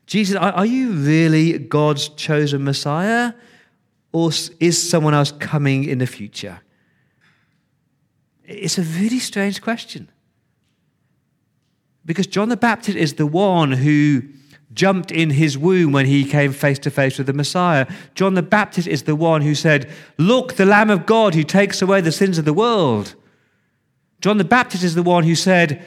Jesus, 0.05 0.35
are, 0.35 0.51
are 0.51 0.65
you 0.65 0.91
really 0.91 1.57
God's 1.57 2.09
chosen 2.09 2.63
Messiah? 2.63 3.33
Or 4.11 4.31
is 4.59 4.89
someone 4.89 5.13
else 5.13 5.31
coming 5.31 5.85
in 5.85 5.97
the 5.97 6.07
future? 6.07 6.61
It's 8.45 8.77
a 8.77 8.83
really 8.83 9.19
strange 9.19 9.61
question. 9.61 10.09
Because 12.05 12.27
John 12.27 12.49
the 12.49 12.57
Baptist 12.57 12.97
is 12.97 13.13
the 13.13 13.25
one 13.25 13.71
who 13.71 14.23
jumped 14.73 15.11
in 15.11 15.31
his 15.31 15.57
womb 15.57 15.91
when 15.91 16.05
he 16.05 16.25
came 16.25 16.51
face 16.51 16.79
to 16.79 16.91
face 16.91 17.17
with 17.17 17.27
the 17.27 17.33
Messiah. 17.33 17.87
John 18.15 18.33
the 18.33 18.41
Baptist 18.41 18.87
is 18.87 19.03
the 19.03 19.15
one 19.15 19.41
who 19.41 19.55
said, 19.55 19.89
Look, 20.17 20.53
the 20.53 20.65
Lamb 20.65 20.89
of 20.89 21.05
God 21.05 21.35
who 21.35 21.43
takes 21.43 21.81
away 21.81 22.01
the 22.01 22.11
sins 22.11 22.37
of 22.37 22.45
the 22.45 22.53
world. 22.53 23.15
John 24.21 24.37
the 24.37 24.43
Baptist 24.43 24.83
is 24.83 24.95
the 24.95 25.03
one 25.03 25.23
who 25.23 25.35
said, 25.35 25.85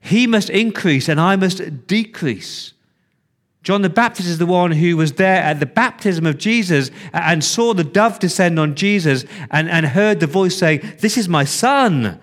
He 0.00 0.26
must 0.26 0.50
increase 0.50 1.08
and 1.08 1.20
I 1.20 1.36
must 1.36 1.86
decrease. 1.86 2.74
John 3.62 3.82
the 3.82 3.90
Baptist 3.90 4.28
is 4.28 4.38
the 4.38 4.46
one 4.46 4.72
who 4.72 4.96
was 4.96 5.14
there 5.14 5.42
at 5.42 5.60
the 5.60 5.66
baptism 5.66 6.24
of 6.24 6.38
Jesus 6.38 6.90
and 7.12 7.44
saw 7.44 7.74
the 7.74 7.84
dove 7.84 8.18
descend 8.18 8.58
on 8.58 8.74
Jesus 8.74 9.24
and, 9.50 9.68
and 9.68 9.86
heard 9.86 10.20
the 10.20 10.26
voice 10.26 10.56
say, 10.56 10.78
This 10.78 11.16
is 11.18 11.28
my 11.28 11.44
son. 11.44 12.20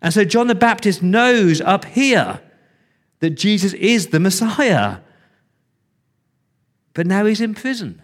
And 0.00 0.12
so 0.12 0.24
John 0.24 0.48
the 0.48 0.54
Baptist 0.54 1.02
knows 1.02 1.60
up 1.60 1.84
here 1.84 2.40
that 3.22 3.30
Jesus 3.30 3.72
is 3.74 4.08
the 4.08 4.18
Messiah. 4.18 4.96
But 6.92 7.06
now 7.06 7.24
he's 7.24 7.40
in 7.40 7.54
prison. 7.54 8.02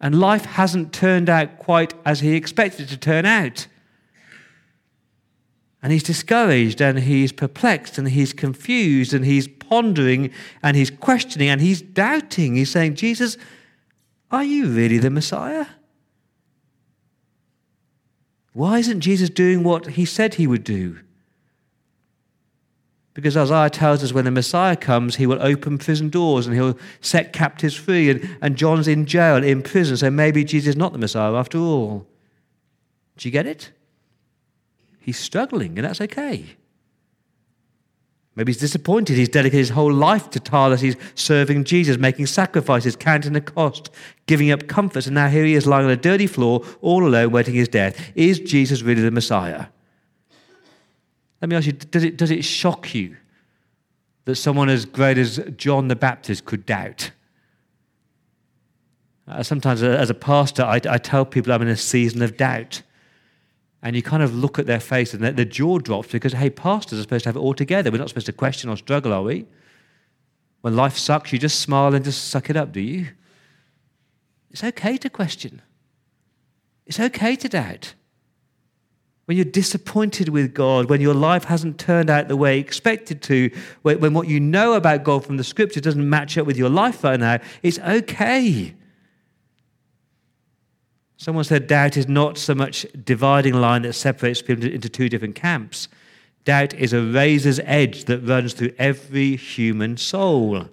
And 0.00 0.18
life 0.18 0.46
hasn't 0.46 0.94
turned 0.94 1.28
out 1.28 1.58
quite 1.58 1.92
as 2.06 2.20
he 2.20 2.34
expected 2.34 2.86
it 2.86 2.88
to 2.88 2.96
turn 2.96 3.26
out. 3.26 3.66
And 5.82 5.92
he's 5.92 6.02
discouraged 6.02 6.80
and 6.80 7.00
he's 7.00 7.30
perplexed 7.30 7.98
and 7.98 8.08
he's 8.08 8.32
confused 8.32 9.12
and 9.12 9.22
he's 9.22 9.46
pondering 9.46 10.30
and 10.62 10.78
he's 10.78 10.90
questioning 10.90 11.50
and 11.50 11.60
he's 11.60 11.82
doubting. 11.82 12.56
He's 12.56 12.70
saying, 12.70 12.94
Jesus, 12.94 13.36
are 14.30 14.44
you 14.44 14.68
really 14.68 14.96
the 14.96 15.10
Messiah? 15.10 15.66
Why 18.54 18.78
isn't 18.78 19.02
Jesus 19.02 19.28
doing 19.28 19.62
what 19.62 19.88
he 19.88 20.06
said 20.06 20.34
he 20.34 20.46
would 20.46 20.64
do? 20.64 21.00
Because 23.20 23.36
Isaiah 23.36 23.68
tells 23.68 24.02
us 24.02 24.14
when 24.14 24.24
the 24.24 24.30
Messiah 24.30 24.76
comes, 24.76 25.16
he 25.16 25.26
will 25.26 25.42
open 25.42 25.76
prison 25.76 26.08
doors 26.08 26.46
and 26.46 26.56
he'll 26.56 26.78
set 27.02 27.34
captives 27.34 27.74
free. 27.74 28.08
And, 28.08 28.38
and 28.40 28.56
John's 28.56 28.88
in 28.88 29.04
jail, 29.04 29.44
in 29.44 29.62
prison, 29.62 29.98
so 29.98 30.10
maybe 30.10 30.42
Jesus 30.42 30.70
is 30.70 30.76
not 30.76 30.92
the 30.92 30.98
Messiah 30.98 31.34
after 31.34 31.58
all. 31.58 32.06
Do 33.18 33.28
you 33.28 33.30
get 33.30 33.46
it? 33.46 33.72
He's 35.00 35.18
struggling, 35.18 35.78
and 35.78 35.86
that's 35.86 36.00
okay. 36.00 36.56
Maybe 38.36 38.52
he's 38.52 38.60
disappointed. 38.60 39.18
He's 39.18 39.28
dedicated 39.28 39.58
his 39.58 39.70
whole 39.70 39.92
life 39.92 40.30
to 40.30 40.40
tirelessly 40.40 40.96
serving 41.14 41.64
Jesus, 41.64 41.98
making 41.98 42.24
sacrifices, 42.24 42.96
counting 42.96 43.34
the 43.34 43.42
cost, 43.42 43.90
giving 44.24 44.50
up 44.50 44.66
comforts, 44.66 45.06
and 45.06 45.14
now 45.14 45.28
here 45.28 45.44
he 45.44 45.54
is 45.54 45.66
lying 45.66 45.84
on 45.84 45.90
a 45.90 45.96
dirty 45.96 46.26
floor, 46.26 46.64
all 46.80 47.06
alone, 47.06 47.32
waiting 47.32 47.54
his 47.54 47.68
death. 47.68 48.12
Is 48.14 48.40
Jesus 48.40 48.80
really 48.80 49.02
the 49.02 49.10
Messiah? 49.10 49.66
Let 51.40 51.48
me 51.48 51.56
ask 51.56 51.66
you 51.66 51.72
does 51.72 52.04
it, 52.04 52.16
does 52.16 52.30
it 52.30 52.44
shock 52.44 52.94
you 52.94 53.16
that 54.24 54.36
someone 54.36 54.68
as 54.68 54.84
great 54.84 55.18
as 55.18 55.40
John 55.56 55.88
the 55.88 55.96
Baptist 55.96 56.44
could 56.44 56.66
doubt? 56.66 57.12
Uh, 59.26 59.42
sometimes, 59.42 59.82
uh, 59.82 59.86
as 59.86 60.10
a 60.10 60.14
pastor, 60.14 60.64
I, 60.64 60.80
I, 60.88 60.98
tell 60.98 61.24
people 61.24 61.52
I'm 61.52 61.62
in 61.62 61.68
a 61.68 61.76
season 61.76 62.20
of 62.20 62.36
doubt. 62.36 62.82
And 63.82 63.94
you 63.94 64.02
kind 64.02 64.22
of 64.22 64.34
look 64.34 64.58
at 64.58 64.66
their 64.66 64.80
face 64.80 65.14
and 65.14 65.22
their, 65.22 65.32
their 65.32 65.44
jaw 65.44 65.78
drops 65.78 66.08
because, 66.08 66.32
hey, 66.32 66.50
pastors 66.50 66.98
are 66.98 67.02
supposed 67.02 67.22
to 67.24 67.28
have 67.28 67.36
it 67.36 67.40
all 67.40 67.54
together. 67.54 67.90
We're 67.90 67.98
not 67.98 68.08
supposed 68.08 68.26
to 68.26 68.32
question 68.32 68.68
or 68.68 68.76
struggle, 68.76 69.12
are 69.12 69.22
we? 69.22 69.46
When 70.60 70.76
life 70.76 70.98
sucks, 70.98 71.32
you 71.32 71.38
just 71.38 71.60
smile 71.60 71.94
and 71.94 72.04
just 72.04 72.28
suck 72.28 72.50
it 72.50 72.56
up, 72.56 72.72
do 72.72 72.80
you? 72.80 73.08
It's 74.50 74.64
okay 74.64 74.96
to 74.98 75.08
question. 75.08 75.62
It's 76.86 77.00
okay 77.00 77.36
to 77.36 77.48
doubt 77.48 77.94
when 79.26 79.36
you're 79.36 79.44
disappointed 79.44 80.28
with 80.28 80.54
God, 80.54 80.90
when 80.90 81.00
your 81.00 81.14
life 81.14 81.44
hasn't 81.44 81.78
turned 81.78 82.10
out 82.10 82.28
the 82.28 82.36
way 82.36 82.58
expected 82.58 83.22
to, 83.22 83.50
when, 83.82 84.00
when 84.00 84.12
what 84.12 84.26
you 84.26 84.40
know 84.40 84.72
about 84.72 85.04
God 85.04 85.24
from 85.24 85.36
the 85.36 85.44
scripture 85.44 85.80
doesn't 85.80 86.08
match 86.08 86.36
up 86.36 86.46
with 86.46 86.56
your 86.56 86.68
life 86.68 87.04
right 87.04 87.20
now, 87.20 87.38
it's 87.62 87.78
okay. 87.78 88.74
Someone 91.16 91.44
said 91.44 91.66
doubt 91.66 91.96
is 91.96 92.08
not 92.08 92.38
so 92.38 92.54
much 92.54 92.86
dividing 93.04 93.54
line 93.54 93.82
that 93.82 93.92
separates 93.92 94.40
people 94.40 94.64
into 94.64 94.88
two 94.88 95.08
different 95.08 95.34
camps. 95.34 95.86
Doubt 96.44 96.72
is 96.74 96.92
a 96.92 97.02
razor's 97.02 97.60
edge 97.64 98.06
that 98.06 98.20
runs 98.20 98.54
through 98.54 98.72
every 98.78 99.36
human 99.36 99.96
soul. 99.96 100.64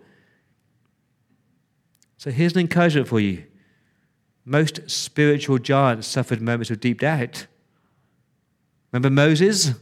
So 2.17 2.31
here's 2.31 2.53
an 2.53 2.61
encouragement 2.61 3.07
for 3.07 3.19
you. 3.19 3.43
Most 4.45 4.89
spiritual 4.89 5.57
giants 5.57 6.07
suffered 6.07 6.41
moments 6.41 6.71
of 6.71 6.79
deep 6.79 7.01
doubt. 7.01 7.45
Remember 8.97 9.21
Moses? 9.21 9.73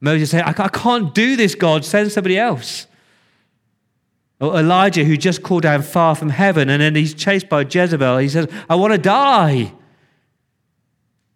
Moses 0.00 0.30
said, 0.30 0.44
I 0.46 0.68
can't 0.68 1.14
do 1.14 1.36
this, 1.36 1.54
God, 1.54 1.84
send 1.84 2.10
somebody 2.10 2.38
else. 2.38 2.86
Or 4.40 4.58
Elijah, 4.58 5.04
who 5.04 5.18
just 5.18 5.42
called 5.42 5.64
down 5.64 5.82
fire 5.82 6.14
from 6.14 6.30
heaven, 6.30 6.70
and 6.70 6.80
then 6.80 6.94
he's 6.94 7.12
chased 7.12 7.50
by 7.50 7.60
Jezebel. 7.60 8.16
He 8.16 8.30
says, 8.30 8.48
I 8.70 8.74
want 8.74 8.94
to 8.94 8.98
die. 8.98 9.72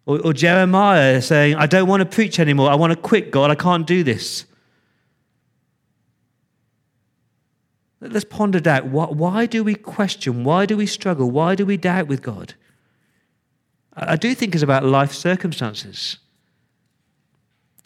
Or, 0.07 0.21
or 0.21 0.33
Jeremiah 0.33 1.21
saying, 1.21 1.57
I 1.57 1.67
don't 1.67 1.87
want 1.87 2.01
to 2.01 2.07
preach 2.07 2.39
anymore. 2.39 2.71
I 2.71 2.77
want 2.77 2.93
to 2.93 2.99
quit, 2.99 3.31
God. 3.31 3.51
I 3.51 3.57
can't 3.57 3.87
do 3.87 4.03
this. 4.03 4.47
Let's 8.01 8.25
ponder 8.25 8.61
that. 8.61 8.87
Why 8.89 9.45
do 9.45 9.63
we 9.63 9.75
question? 9.75 10.45
Why 10.45 10.65
do 10.65 10.79
we 10.79 10.87
struggle? 10.87 11.31
Why 11.31 11.55
do 11.55 11.67
we 11.67 11.77
doubt 11.77 12.07
with 12.07 12.23
God? 12.23 12.55
I 13.93 14.17
do 14.17 14.35
think 14.35 14.55
it's 14.55 14.65
about 14.65 14.85
life 14.85 15.13
circumstances. 15.13 16.17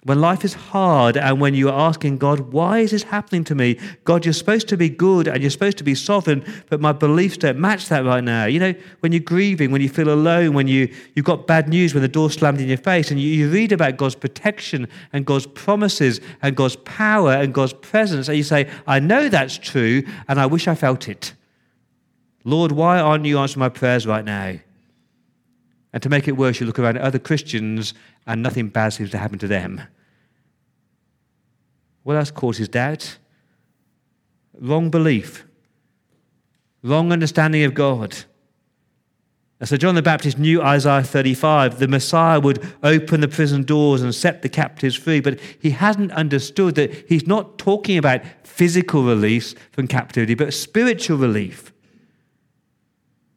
When 0.05 0.21
life 0.21 0.45
is 0.45 0.53
hard 0.53 1.17
and 1.17 1.41
when 1.41 1.55
you 1.55 1.71
are 1.71 1.89
asking 1.89 2.19
God, 2.19 2.53
why 2.53 2.81
is 2.81 2.91
this 2.91 3.05
happening 3.05 3.43
to 3.45 3.55
me? 3.55 3.79
God, 4.05 4.27
you're 4.27 4.35
supposed 4.35 4.69
to 4.69 4.77
be 4.77 4.91
good 4.91 5.27
and 5.27 5.43
you're 5.43 5.51
supposed 5.51 5.79
to 5.79 5.85
be 5.85 5.95
sovereign, 5.95 6.45
but 6.69 6.79
my 6.79 6.93
beliefs 6.93 7.39
don't 7.39 7.59
match 7.59 7.89
that 7.89 8.05
right 8.05 8.23
now. 8.23 8.45
You 8.45 8.61
know, 8.61 8.75
when 9.01 9.13
you're 9.13 9.21
grieving, 9.21 9.71
when 9.71 9.81
you 9.81 9.89
feel 9.89 10.11
alone, 10.11 10.53
when 10.53 10.69
you, 10.69 10.95
you've 11.15 11.25
got 11.25 11.47
bad 11.47 11.71
news, 11.71 11.95
when 11.95 12.03
the 12.03 12.09
door 12.09 12.31
slammed 12.31 12.61
in 12.61 12.69
your 12.69 12.77
face, 12.77 13.11
and 13.11 13.19
you, 13.19 13.29
you 13.29 13.51
read 13.51 13.73
about 13.73 13.97
God's 13.97 14.15
protection 14.15 14.89
and 15.15 15.25
God's 15.25 15.47
promises 15.47 16.21
and 16.43 16.55
God's 16.55 16.77
power 16.77 17.33
and 17.33 17.55
God's 17.55 17.73
presence, 17.73 18.29
and 18.29 18.37
you 18.37 18.45
say, 18.45 18.69
I 18.87 19.01
know 19.01 19.31
that's 19.31 19.57
true 19.57 20.03
and 20.29 20.39
I 20.39 20.45
wish 20.45 20.69
I 20.69 20.75
felt 20.75 21.09
it. 21.09 21.33
Lord, 22.45 22.73
why 22.73 23.01
aren't 23.01 23.25
you 23.25 23.39
answering 23.39 23.61
my 23.61 23.71
prayers 23.71 24.07
right 24.07 24.25
now? 24.25 24.59
And 25.95 26.03
to 26.03 26.09
make 26.09 26.27
it 26.27 26.33
worse, 26.33 26.59
you 26.59 26.67
look 26.67 26.81
around 26.81 26.97
at 26.97 27.03
other 27.03 27.21
Christians 27.21 27.95
and 28.27 28.43
nothing 28.43 28.69
bad 28.69 28.93
seems 28.93 29.11
to 29.11 29.19
happen 29.19 29.39
to 29.39 29.49
them. 29.49 29.83
What 32.03 32.17
else 32.17 32.31
causes 32.31 32.69
doubt? 32.69 33.19
Wrong 34.59 34.91
belief, 34.91 35.45
wrong 36.83 37.13
understanding 37.13 37.65
of 37.65 37.75
God. 37.75 38.15
And 39.61 39.69
so 39.69 39.77
John 39.77 39.95
the 39.95 40.03
Baptist 40.03 40.39
knew 40.39 40.61
Isaiah 40.61 41.03
35, 41.03 41.79
the 41.79 41.89
Messiah 41.89 42.41
would 42.41 42.63
open 42.83 43.21
the 43.21 43.29
prison 43.29 43.63
doors 43.63 44.03
and 44.03 44.15
set 44.15 44.43
the 44.43 44.49
captives 44.49 44.95
free, 44.95 45.21
but 45.21 45.41
he 45.41 45.71
hasn't 45.71 46.13
understood 46.13 46.75
that 46.75 47.09
he's 47.09 47.27
not 47.27 47.57
talking 47.57 47.97
about 47.97 48.21
physical 48.43 49.05
release 49.05 49.55
from 49.73 49.89
captivity, 49.89 50.35
but 50.35 50.53
spiritual 50.53 51.17
relief. 51.17 51.73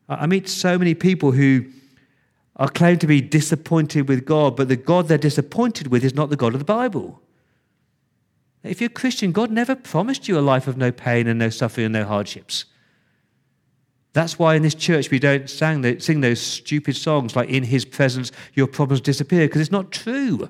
I 0.09 0.25
meet 0.27 0.47
so 0.49 0.77
many 0.77 0.93
people 0.93 1.31
who 1.31 1.65
are 2.57 2.69
claimed 2.69 2.99
to 3.01 3.07
be 3.07 3.21
disappointed 3.21 4.09
with 4.09 4.25
God, 4.25 4.55
but 4.55 4.67
the 4.67 4.75
God 4.75 5.07
they're 5.07 5.17
disappointed 5.17 5.87
with 5.87 6.03
is 6.03 6.15
not 6.15 6.29
the 6.29 6.35
God 6.35 6.53
of 6.53 6.59
the 6.59 6.65
Bible. 6.65 7.21
If 8.63 8.81
you're 8.81 8.89
a 8.89 8.93
Christian, 8.93 9.31
God 9.31 9.51
never 9.51 9.75
promised 9.75 10.27
you 10.27 10.37
a 10.37 10.41
life 10.41 10.67
of 10.67 10.75
no 10.75 10.91
pain 10.91 11.27
and 11.27 11.39
no 11.39 11.49
suffering 11.49 11.85
and 11.85 11.93
no 11.93 12.03
hardships. 12.03 12.65
That's 14.13 14.39
why 14.39 14.55
in 14.55 14.63
this 14.63 14.73
church 14.73 15.11
we 15.11 15.19
don't 15.19 15.47
sing, 15.47 15.99
sing 15.99 16.21
those 16.21 16.41
stupid 16.41 16.95
songs 16.95 17.35
like 17.35 17.49
In 17.49 17.63
His 17.63 17.85
presence 17.85 18.31
your 18.55 18.65
problems 18.65 19.01
disappear, 19.01 19.45
because 19.45 19.61
it's 19.61 19.71
not 19.71 19.91
true. 19.91 20.49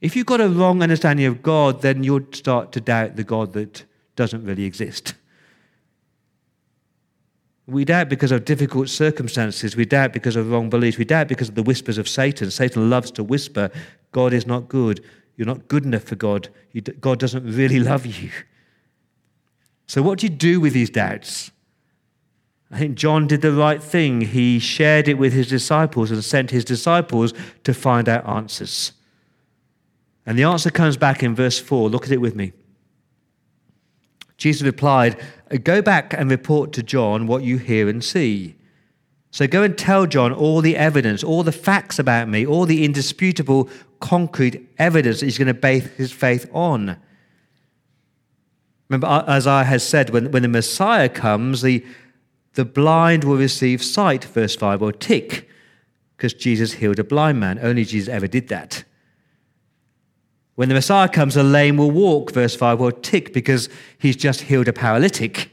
If 0.00 0.16
you've 0.16 0.26
got 0.26 0.40
a 0.40 0.48
wrong 0.48 0.82
understanding 0.82 1.26
of 1.26 1.42
God, 1.42 1.82
then 1.82 2.02
you'll 2.02 2.26
start 2.32 2.72
to 2.72 2.80
doubt 2.80 3.16
the 3.16 3.24
God 3.24 3.52
that 3.52 3.84
doesn't 4.16 4.44
really 4.44 4.64
exist. 4.64 5.14
We 7.68 7.84
doubt 7.84 8.08
because 8.08 8.32
of 8.32 8.46
difficult 8.46 8.88
circumstances. 8.88 9.76
We 9.76 9.84
doubt 9.84 10.14
because 10.14 10.36
of 10.36 10.50
wrong 10.50 10.70
beliefs. 10.70 10.96
We 10.96 11.04
doubt 11.04 11.28
because 11.28 11.50
of 11.50 11.54
the 11.54 11.62
whispers 11.62 11.98
of 11.98 12.08
Satan. 12.08 12.50
Satan 12.50 12.88
loves 12.88 13.10
to 13.12 13.22
whisper, 13.22 13.70
God 14.10 14.32
is 14.32 14.46
not 14.46 14.68
good. 14.68 15.04
You're 15.36 15.46
not 15.46 15.68
good 15.68 15.84
enough 15.84 16.04
for 16.04 16.16
God. 16.16 16.48
God 17.00 17.18
doesn't 17.20 17.44
really 17.44 17.78
love 17.78 18.06
you. 18.06 18.30
So, 19.86 20.02
what 20.02 20.18
do 20.18 20.26
you 20.26 20.30
do 20.30 20.60
with 20.60 20.72
these 20.72 20.90
doubts? 20.90 21.50
I 22.70 22.78
think 22.78 22.96
John 22.96 23.26
did 23.26 23.42
the 23.42 23.52
right 23.52 23.82
thing. 23.82 24.22
He 24.22 24.58
shared 24.58 25.06
it 25.06 25.14
with 25.14 25.32
his 25.32 25.48
disciples 25.48 26.10
and 26.10 26.24
sent 26.24 26.50
his 26.50 26.64
disciples 26.64 27.32
to 27.64 27.72
find 27.72 28.08
out 28.08 28.26
answers. 28.26 28.92
And 30.26 30.38
the 30.38 30.44
answer 30.44 30.70
comes 30.70 30.96
back 30.96 31.22
in 31.22 31.34
verse 31.34 31.58
4. 31.58 31.88
Look 31.88 32.04
at 32.04 32.12
it 32.12 32.20
with 32.20 32.34
me. 32.34 32.52
Jesus 34.38 34.62
replied, 34.62 35.20
Go 35.64 35.82
back 35.82 36.14
and 36.14 36.30
report 36.30 36.72
to 36.74 36.82
John 36.82 37.26
what 37.26 37.42
you 37.42 37.58
hear 37.58 37.88
and 37.88 38.02
see. 38.02 38.54
So 39.30 39.46
go 39.46 39.62
and 39.62 39.76
tell 39.76 40.06
John 40.06 40.32
all 40.32 40.62
the 40.62 40.76
evidence, 40.76 41.22
all 41.22 41.42
the 41.42 41.52
facts 41.52 41.98
about 41.98 42.28
me, 42.28 42.46
all 42.46 42.64
the 42.64 42.84
indisputable, 42.84 43.68
concrete 44.00 44.66
evidence 44.78 45.20
that 45.20 45.26
he's 45.26 45.38
going 45.38 45.48
to 45.48 45.54
base 45.54 45.86
his 45.96 46.12
faith 46.12 46.48
on. 46.52 46.96
Remember, 48.88 49.06
Isaiah 49.06 49.64
has 49.64 49.86
said, 49.86 50.10
when, 50.10 50.30
when 50.30 50.42
the 50.42 50.48
Messiah 50.48 51.10
comes, 51.10 51.60
the, 51.60 51.84
the 52.54 52.64
blind 52.64 53.24
will 53.24 53.36
receive 53.36 53.82
sight, 53.82 54.24
verse 54.24 54.56
5, 54.56 54.80
or 54.80 54.92
tick, 54.92 55.48
because 56.16 56.32
Jesus 56.32 56.74
healed 56.74 56.98
a 56.98 57.04
blind 57.04 57.38
man. 57.38 57.58
Only 57.60 57.84
Jesus 57.84 58.08
ever 58.08 58.26
did 58.26 58.48
that. 58.48 58.84
When 60.58 60.68
the 60.68 60.74
Messiah 60.74 61.08
comes, 61.08 61.34
the 61.34 61.44
lame 61.44 61.76
will 61.76 61.92
walk, 61.92 62.32
verse 62.32 62.56
5, 62.56 62.80
will 62.80 62.90
tick, 62.90 63.32
because 63.32 63.68
he's 63.96 64.16
just 64.16 64.40
healed 64.40 64.66
a 64.66 64.72
paralytic. 64.72 65.52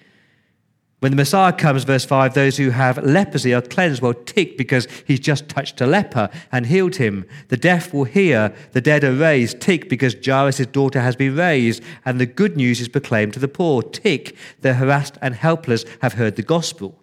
When 1.00 1.12
the 1.12 1.16
Messiah 1.16 1.54
comes, 1.54 1.84
verse 1.84 2.06
5, 2.06 2.34
those 2.34 2.58
who 2.58 2.72
have 2.72 2.98
leprosy 3.06 3.54
are 3.54 3.62
cleansed. 3.62 4.02
will 4.02 4.16
tick 4.16 4.58
because 4.58 4.88
he's 5.06 5.20
just 5.20 5.48
touched 5.48 5.80
a 5.80 5.86
leper 5.86 6.32
and 6.52 6.66
healed 6.66 6.96
him. 6.96 7.28
The 7.50 7.56
deaf 7.56 7.94
will 7.94 8.06
hear, 8.06 8.52
the 8.72 8.82
dead 8.82 9.04
are 9.04 9.14
raised. 9.14 9.62
Tick 9.62 9.90
because 9.90 10.16
Jairus' 10.26 10.66
daughter 10.66 11.02
has 11.02 11.16
been 11.16 11.36
raised, 11.36 11.84
and 12.04 12.20
the 12.20 12.26
good 12.26 12.58
news 12.58 12.82
is 12.82 12.88
proclaimed 12.88 13.34
to 13.34 13.40
the 13.40 13.48
poor. 13.48 13.84
Tick, 13.84 14.36
the 14.62 14.74
harassed 14.74 15.20
and 15.22 15.36
helpless 15.36 15.86
have 16.02 16.14
heard 16.14 16.36
the 16.36 16.42
gospel. 16.42 17.00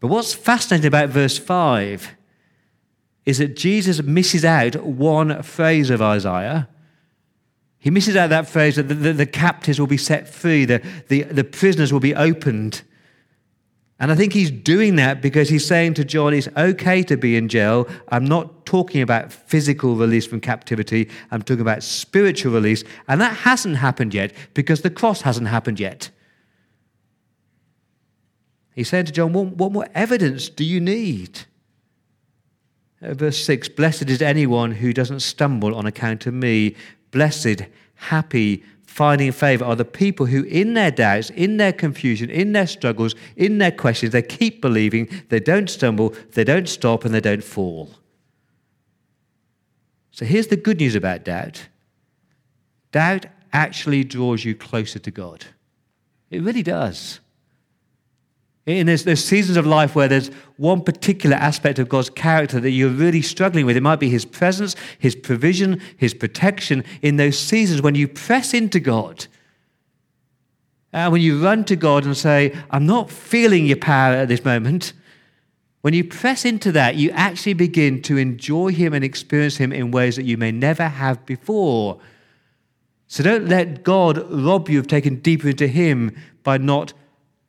But 0.00 0.08
what's 0.08 0.32
fascinating 0.32 0.86
about 0.86 1.10
verse 1.10 1.36
5 1.36 2.16
is 3.26 3.38
that 3.38 3.56
Jesus 3.56 4.02
misses 4.02 4.44
out 4.44 4.76
one 4.82 5.42
phrase 5.42 5.90
of 5.90 6.00
Isaiah 6.00 6.68
he 7.86 7.90
misses 7.90 8.16
out 8.16 8.30
that 8.30 8.48
phrase 8.48 8.74
that 8.74 8.88
the, 8.88 8.94
the, 8.94 9.12
the 9.12 9.26
captives 9.26 9.78
will 9.78 9.86
be 9.86 9.96
set 9.96 10.28
free, 10.28 10.64
the, 10.64 10.82
the, 11.06 11.22
the 11.22 11.44
prisoners 11.44 11.92
will 11.92 12.00
be 12.00 12.16
opened. 12.16 12.82
And 14.00 14.10
I 14.10 14.16
think 14.16 14.32
he's 14.32 14.50
doing 14.50 14.96
that 14.96 15.22
because 15.22 15.48
he's 15.48 15.64
saying 15.64 15.94
to 15.94 16.04
John, 16.04 16.34
it's 16.34 16.48
okay 16.56 17.04
to 17.04 17.16
be 17.16 17.36
in 17.36 17.48
jail. 17.48 17.86
I'm 18.08 18.24
not 18.24 18.66
talking 18.66 19.02
about 19.02 19.32
physical 19.32 19.94
release 19.94 20.26
from 20.26 20.40
captivity, 20.40 21.08
I'm 21.30 21.42
talking 21.42 21.60
about 21.60 21.84
spiritual 21.84 22.52
release. 22.52 22.82
And 23.06 23.20
that 23.20 23.36
hasn't 23.36 23.76
happened 23.76 24.14
yet 24.14 24.32
because 24.52 24.80
the 24.82 24.90
cross 24.90 25.22
hasn't 25.22 25.46
happened 25.46 25.78
yet. 25.78 26.10
He's 28.74 28.88
saying 28.88 29.04
to 29.04 29.12
John, 29.12 29.32
what, 29.32 29.46
what 29.56 29.70
more 29.70 29.86
evidence 29.94 30.48
do 30.48 30.64
you 30.64 30.80
need? 30.80 31.42
Uh, 33.02 33.14
verse 33.14 33.42
6 33.44 33.68
Blessed 33.70 34.08
is 34.08 34.22
anyone 34.22 34.72
who 34.72 34.92
doesn't 34.92 35.20
stumble 35.20 35.74
on 35.74 35.86
account 35.86 36.26
of 36.26 36.34
me 36.34 36.74
blessed, 37.10 37.62
happy, 37.94 38.62
finding 38.86 39.32
favor 39.32 39.64
are 39.64 39.76
the 39.76 39.84
people 39.84 40.26
who, 40.26 40.42
in 40.44 40.74
their 40.74 40.90
doubts, 40.90 41.30
in 41.30 41.58
their 41.58 41.72
confusion, 41.72 42.30
in 42.30 42.52
their 42.52 42.66
struggles, 42.66 43.14
in 43.36 43.58
their 43.58 43.70
questions, 43.70 44.12
they 44.12 44.22
keep 44.22 44.62
believing, 44.62 45.08
they 45.28 45.40
don't 45.40 45.68
stumble, 45.68 46.14
they 46.32 46.44
don't 46.44 46.68
stop, 46.68 47.04
and 47.04 47.14
they 47.14 47.20
don't 47.20 47.44
fall. 47.44 47.90
So 50.10 50.24
here's 50.24 50.46
the 50.46 50.56
good 50.56 50.78
news 50.78 50.94
about 50.94 51.24
doubt 51.24 51.68
doubt 52.92 53.26
actually 53.52 54.04
draws 54.04 54.44
you 54.44 54.54
closer 54.54 54.98
to 54.98 55.10
God. 55.10 55.44
It 56.30 56.42
really 56.42 56.62
does. 56.62 57.20
And 58.66 58.88
there's, 58.88 59.04
there's 59.04 59.24
seasons 59.24 59.56
of 59.56 59.64
life 59.64 59.94
where 59.94 60.08
there's 60.08 60.28
one 60.56 60.82
particular 60.82 61.36
aspect 61.36 61.78
of 61.78 61.88
God's 61.88 62.10
character 62.10 62.58
that 62.58 62.70
you're 62.70 62.90
really 62.90 63.22
struggling 63.22 63.64
with. 63.64 63.76
It 63.76 63.82
might 63.82 64.00
be 64.00 64.10
His 64.10 64.24
presence, 64.24 64.74
His 64.98 65.14
provision, 65.14 65.80
His 65.96 66.14
protection. 66.14 66.82
In 67.00 67.16
those 67.16 67.38
seasons 67.38 67.80
when 67.80 67.94
you 67.94 68.08
press 68.08 68.52
into 68.52 68.80
God, 68.80 69.26
and 70.92 71.12
when 71.12 71.22
you 71.22 71.42
run 71.42 71.64
to 71.66 71.76
God 71.76 72.04
and 72.04 72.16
say, 72.16 72.56
I'm 72.70 72.86
not 72.86 73.10
feeling 73.10 73.66
your 73.66 73.76
power 73.76 74.14
at 74.14 74.28
this 74.28 74.44
moment, 74.44 74.94
when 75.82 75.94
you 75.94 76.02
press 76.02 76.44
into 76.44 76.72
that, 76.72 76.96
you 76.96 77.10
actually 77.10 77.54
begin 77.54 78.02
to 78.02 78.16
enjoy 78.16 78.72
Him 78.72 78.92
and 78.94 79.04
experience 79.04 79.58
Him 79.58 79.72
in 79.72 79.92
ways 79.92 80.16
that 80.16 80.24
you 80.24 80.36
may 80.36 80.50
never 80.50 80.88
have 80.88 81.24
before. 81.24 82.00
So 83.06 83.22
don't 83.22 83.46
let 83.46 83.84
God 83.84 84.28
rob 84.28 84.68
you 84.68 84.80
of 84.80 84.88
taking 84.88 85.20
deeper 85.20 85.50
into 85.50 85.68
Him 85.68 86.16
by 86.42 86.58
not 86.58 86.92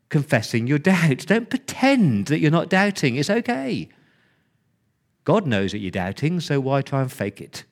confessing 0.09 0.67
your 0.67 0.79
doubts. 0.79 1.25
Don't 1.25 1.49
pretend 1.49 2.27
that 2.27 2.39
you're 2.39 2.51
not 2.51 2.69
doubting. 2.69 3.15
It's 3.15 3.29
okay. 3.29 3.89
God 5.23 5.45
knows 5.45 5.73
that 5.73 5.79
you're 5.79 5.91
doubting, 5.91 6.39
so 6.39 6.59
why 6.59 6.81
try 6.81 7.01
and 7.01 7.11
fake 7.11 7.41
it? 7.41 7.65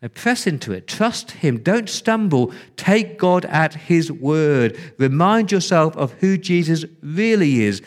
Now 0.00 0.08
press 0.08 0.46
into 0.46 0.72
it. 0.72 0.88
Trust 0.88 1.30
Him. 1.30 1.58
Don't 1.58 1.88
stumble. 1.88 2.52
Take 2.76 3.18
God 3.18 3.44
at 3.46 3.74
His 3.74 4.10
word. 4.10 4.78
Remind 4.98 5.52
yourself 5.52 5.96
of 5.96 6.12
who 6.14 6.36
Jesus 6.36 6.84
really 7.02 7.62
is. 7.62 7.82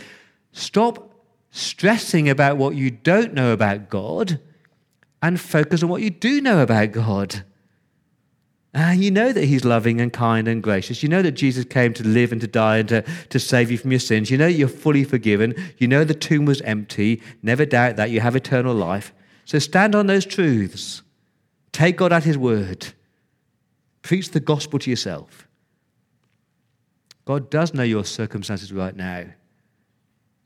Stop 0.53 1.13
stressing 1.51 2.29
about 2.29 2.57
what 2.57 2.75
you 2.75 2.91
don't 2.91 3.33
know 3.33 3.51
about 3.51 3.89
God 3.89 4.39
and 5.21 5.39
focus 5.39 5.83
on 5.83 5.89
what 5.89 6.01
you 6.01 6.09
do 6.09 6.39
know 6.39 6.59
about 6.59 6.91
God. 6.91 7.43
Uh, 8.75 8.91
you 8.91 9.09
know 9.09 9.31
that 9.31 9.45
He's 9.45 9.63
loving 9.63 10.01
and 10.01 10.11
kind 10.11 10.49
and 10.49 10.61
gracious. 10.61 11.01
You 11.01 11.07
know 11.07 11.21
that 11.21 11.31
Jesus 11.31 11.63
came 11.63 11.93
to 11.93 12.05
live 12.05 12.33
and 12.33 12.41
to 12.41 12.47
die 12.47 12.79
and 12.79 12.89
to, 12.89 13.01
to 13.29 13.39
save 13.39 13.71
you 13.71 13.77
from 13.77 13.91
your 13.91 14.01
sins. 14.01 14.29
You 14.29 14.37
know 14.37 14.47
you're 14.47 14.67
fully 14.67 15.05
forgiven. 15.05 15.55
You 15.77 15.87
know 15.87 16.03
the 16.03 16.13
tomb 16.13 16.43
was 16.43 16.61
empty. 16.61 17.21
Never 17.41 17.65
doubt 17.65 17.95
that. 17.95 18.11
You 18.11 18.19
have 18.19 18.35
eternal 18.35 18.75
life. 18.75 19.13
So 19.45 19.59
stand 19.59 19.95
on 19.95 20.07
those 20.07 20.25
truths. 20.25 21.03
Take 21.71 21.95
God 21.95 22.11
at 22.11 22.25
His 22.25 22.37
word. 22.37 22.87
Preach 24.01 24.31
the 24.31 24.41
gospel 24.41 24.77
to 24.79 24.89
yourself. 24.89 25.47
God 27.23 27.49
does 27.49 27.73
know 27.73 27.83
your 27.83 28.03
circumstances 28.03 28.73
right 28.73 28.95
now. 28.95 29.25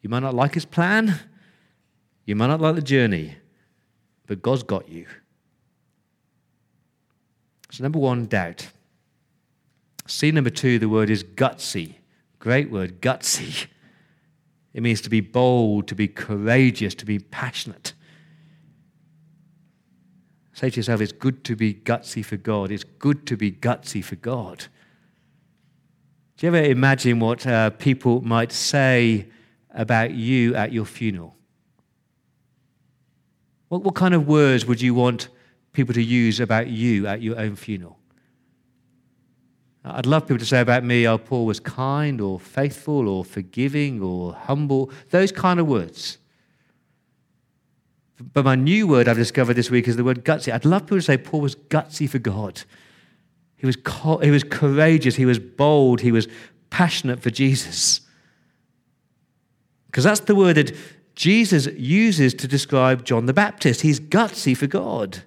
You 0.02 0.10
might 0.10 0.20
not 0.20 0.36
like 0.36 0.54
His 0.54 0.66
plan, 0.66 1.20
you 2.26 2.36
might 2.36 2.48
not 2.48 2.62
like 2.62 2.76
the 2.76 2.82
journey, 2.82 3.36
but 4.28 4.44
God's 4.44 4.64
got 4.64 4.88
you. 4.88 5.08
So, 7.72 7.84
number 7.84 8.00
one, 8.00 8.26
doubt. 8.26 8.70
See, 10.08 10.32
number 10.32 10.50
two, 10.50 10.80
the 10.80 10.90
word 10.90 11.10
is 11.10 11.24
gutsy. 11.24 11.96
Great 12.40 12.72
word, 12.72 13.02
gutsy. 13.02 13.68
It 14.74 14.82
means 14.82 15.02
to 15.02 15.10
be 15.10 15.22
bold, 15.22 15.88
to 15.88 15.96
be 15.96 16.08
courageous, 16.08 16.96
to 16.96 17.06
be 17.06 17.20
passionate. 17.20 17.94
Say 20.54 20.70
to 20.70 20.76
yourself, 20.78 21.02
it's 21.02 21.12
good 21.12 21.44
to 21.46 21.56
be 21.56 21.74
gutsy 21.74 22.24
for 22.24 22.38
God. 22.38 22.72
It's 22.72 22.84
good 22.84 23.26
to 23.28 23.38
be 23.38 23.52
gutsy 23.52 24.04
for 24.04 24.16
God. 24.16 24.66
Do 26.38 26.46
you 26.46 26.56
ever 26.56 26.66
imagine 26.66 27.20
what 27.20 27.46
uh, 27.46 27.70
people 27.72 28.22
might 28.22 28.52
say 28.52 29.28
about 29.74 30.12
you 30.12 30.56
at 30.56 30.72
your 30.72 30.86
funeral? 30.86 31.36
What, 33.70 33.84
what 33.84 33.96
kind 33.96 34.14
of 34.14 34.28
words 34.28 34.66
would 34.66 34.82
you 34.82 34.94
want 34.94 35.30
people 35.80 35.94
to 35.94 36.04
use 36.04 36.40
about 36.40 36.68
you 36.68 37.08
at 37.08 37.22
your 37.22 37.40
own 37.40 37.56
funeral? 37.56 37.98
I'd 39.84 40.06
love 40.06 40.24
people 40.24 40.40
to 40.40 40.46
say 40.46 40.60
about 40.60 40.84
me, 40.84 41.08
oh, 41.08 41.18
Paul 41.18 41.46
was 41.46 41.60
kind 41.60 42.20
or 42.20 42.40
faithful 42.40 43.08
or 43.08 43.24
forgiving 43.24 44.02
or 44.02 44.34
humble, 44.34 44.92
those 45.10 45.32
kind 45.32 45.60
of 45.60 45.68
words. 45.68 46.18
But 48.34 48.44
my 48.44 48.56
new 48.56 48.88
word 48.88 49.08
I've 49.08 49.16
discovered 49.16 49.54
this 49.54 49.72
week 49.72 49.88
is 49.88 49.96
the 49.96 50.04
word 50.04 50.26
gutsy. 50.26 50.54
I'd 50.54 50.66
love 50.66 50.84
people 50.84 50.98
to 50.98 51.02
say 51.02 51.18
Paul 51.18 51.42
was 51.42 51.56
gutsy 51.56 52.10
for 52.10 52.20
God. 52.20 52.64
He 53.56 53.66
was, 53.66 53.78
co- 53.78 54.18
he 54.18 54.32
was 54.32 54.44
courageous, 54.44 55.16
he 55.16 55.26
was 55.26 55.40
bold, 55.40 56.02
he 56.02 56.12
was 56.12 56.28
passionate 56.70 57.22
for 57.22 57.30
Jesus. 57.30 58.02
Because 59.88 60.04
that's 60.04 60.22
the 60.22 60.36
word 60.36 60.56
that 60.56 60.76
Jesus 61.16 61.68
uses 61.68 62.34
to 62.36 62.48
describe 62.48 63.06
John 63.06 63.26
the 63.26 63.34
Baptist. 63.34 63.82
He's 63.82 64.00
gutsy 64.00 64.56
for 64.56 64.68
God. 64.68 65.24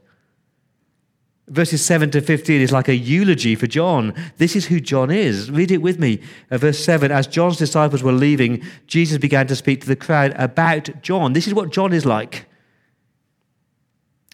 Verses 1.52 1.84
7 1.84 2.10
to 2.12 2.22
15 2.22 2.62
is 2.62 2.72
like 2.72 2.88
a 2.88 2.96
eulogy 2.96 3.54
for 3.54 3.66
John. 3.66 4.14
This 4.38 4.56
is 4.56 4.64
who 4.64 4.80
John 4.80 5.10
is. 5.10 5.50
Read 5.50 5.70
it 5.70 5.82
with 5.82 5.98
me. 5.98 6.18
Uh, 6.50 6.56
verse 6.56 6.82
7 6.82 7.12
As 7.12 7.26
John's 7.26 7.58
disciples 7.58 8.02
were 8.02 8.10
leaving, 8.10 8.62
Jesus 8.86 9.18
began 9.18 9.46
to 9.48 9.54
speak 9.54 9.82
to 9.82 9.86
the 9.86 9.94
crowd 9.94 10.32
about 10.38 11.02
John. 11.02 11.34
This 11.34 11.46
is 11.46 11.52
what 11.52 11.70
John 11.70 11.92
is 11.92 12.06
like. 12.06 12.46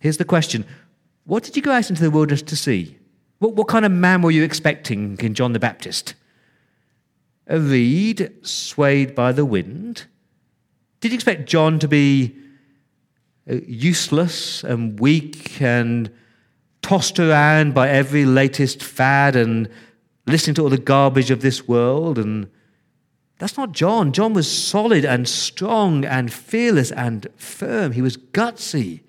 Here's 0.00 0.18
the 0.18 0.24
question 0.24 0.64
What 1.24 1.42
did 1.42 1.56
you 1.56 1.62
go 1.62 1.72
out 1.72 1.90
into 1.90 2.02
the 2.02 2.10
wilderness 2.12 2.42
to 2.42 2.56
see? 2.56 2.96
What, 3.40 3.54
what 3.54 3.66
kind 3.66 3.84
of 3.84 3.90
man 3.90 4.22
were 4.22 4.30
you 4.30 4.44
expecting 4.44 5.18
in 5.18 5.34
John 5.34 5.54
the 5.54 5.58
Baptist? 5.58 6.14
A 7.48 7.58
reed 7.58 8.30
swayed 8.46 9.16
by 9.16 9.32
the 9.32 9.44
wind? 9.44 10.06
Did 11.00 11.10
you 11.10 11.16
expect 11.16 11.48
John 11.48 11.80
to 11.80 11.88
be 11.88 12.36
uh, 13.50 13.56
useless 13.66 14.62
and 14.62 15.00
weak 15.00 15.60
and 15.60 16.12
tossed 16.82 17.18
around 17.18 17.74
by 17.74 17.88
every 17.88 18.24
latest 18.24 18.82
fad 18.82 19.36
and 19.36 19.68
listening 20.26 20.54
to 20.54 20.62
all 20.62 20.68
the 20.68 20.78
garbage 20.78 21.30
of 21.30 21.40
this 21.40 21.66
world? 21.66 22.18
And 22.18 22.48
that's 23.38 23.56
not 23.56 23.72
John. 23.72 24.12
John 24.12 24.32
was 24.32 24.50
solid 24.50 25.04
and 25.04 25.28
strong 25.28 26.04
and 26.04 26.32
fearless 26.32 26.90
and 26.92 27.26
firm. 27.36 27.92
He 27.92 28.02
was 28.02 28.16
gutsy. 28.16 29.00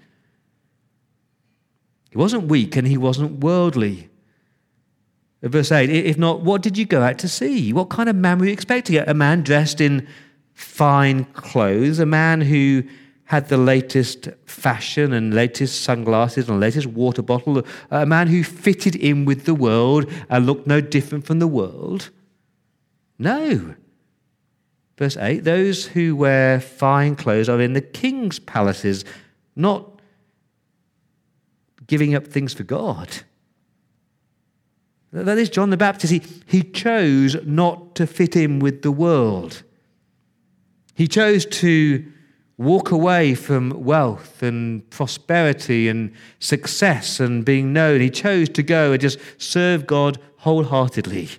He 2.11 2.17
wasn't 2.17 2.47
weak 2.47 2.75
and 2.75 2.87
he 2.87 2.97
wasn't 2.97 3.43
worldly. 3.43 4.09
Verse 5.41 5.71
8 5.71 5.89
If 5.89 6.17
not, 6.17 6.41
what 6.41 6.61
did 6.61 6.77
you 6.77 6.85
go 6.85 7.01
out 7.01 7.17
to 7.19 7.27
see? 7.27 7.71
What 7.71 7.89
kind 7.89 8.09
of 8.09 8.15
man 8.15 8.39
were 8.39 8.45
you 8.45 8.51
expecting? 8.51 8.97
A 8.97 9.13
man 9.13 9.41
dressed 9.41 9.79
in 9.79 10.07
fine 10.53 11.23
clothes, 11.25 11.99
a 11.99 12.05
man 12.05 12.41
who 12.41 12.83
had 13.29 13.47
the 13.47 13.57
latest 13.57 14.27
fashion 14.47 15.13
and 15.13 15.35
latest 15.35 15.83
sunglasses 15.83 16.49
and 16.49 16.59
latest 16.59 16.87
water 16.87 17.21
bottle, 17.21 17.63
a 17.91 18.03
man 18.03 18.25
who 18.25 18.43
fitted 18.43 18.95
in 18.95 19.23
with 19.23 19.45
the 19.45 19.53
world 19.53 20.11
and 20.31 20.47
looked 20.47 20.65
no 20.65 20.81
different 20.81 21.27
from 21.27 21.37
the 21.37 21.47
world? 21.47 22.09
No. 23.19 23.75
Verse 24.97 25.15
8 25.15 25.43
Those 25.43 25.85
who 25.85 26.15
wear 26.15 26.59
fine 26.59 27.15
clothes 27.15 27.47
are 27.49 27.61
in 27.61 27.73
the 27.73 27.81
king's 27.81 28.39
palaces, 28.39 29.05
not 29.55 30.01
giving 31.85 32.15
up 32.15 32.25
things 32.25 32.51
for 32.51 32.63
God. 32.63 33.09
That 35.13 35.37
is 35.37 35.51
John 35.51 35.69
the 35.69 35.77
Baptist. 35.77 36.11
He, 36.11 36.23
he 36.47 36.63
chose 36.63 37.37
not 37.45 37.93
to 37.93 38.07
fit 38.07 38.35
in 38.35 38.57
with 38.57 38.81
the 38.81 38.91
world. 38.91 39.61
He 40.95 41.07
chose 41.07 41.45
to 41.45 42.11
walk 42.59 42.91
away 42.91 43.33
from 43.33 43.69
wealth 43.85 44.43
and 44.43 44.87
prosperity 44.89 45.87
and 45.87 46.11
success 46.39 47.21
and 47.21 47.45
being 47.45 47.71
known. 47.71 48.01
He 48.01 48.09
chose 48.09 48.49
to 48.49 48.61
go 48.61 48.91
and 48.91 49.01
just 49.01 49.17
serve 49.37 49.87
God 49.87 50.19
wholeheartedly. 50.39 51.29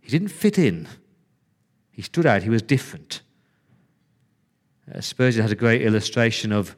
He 0.00 0.10
didn't 0.10 0.28
fit 0.28 0.58
in, 0.58 0.88
he 1.92 2.02
stood 2.02 2.26
out, 2.26 2.42
he 2.42 2.50
was 2.50 2.60
different. 2.60 3.22
Uh, 4.92 5.00
Spurgeon 5.00 5.42
has 5.42 5.52
a 5.52 5.56
great 5.56 5.82
illustration 5.82 6.50
of 6.50 6.74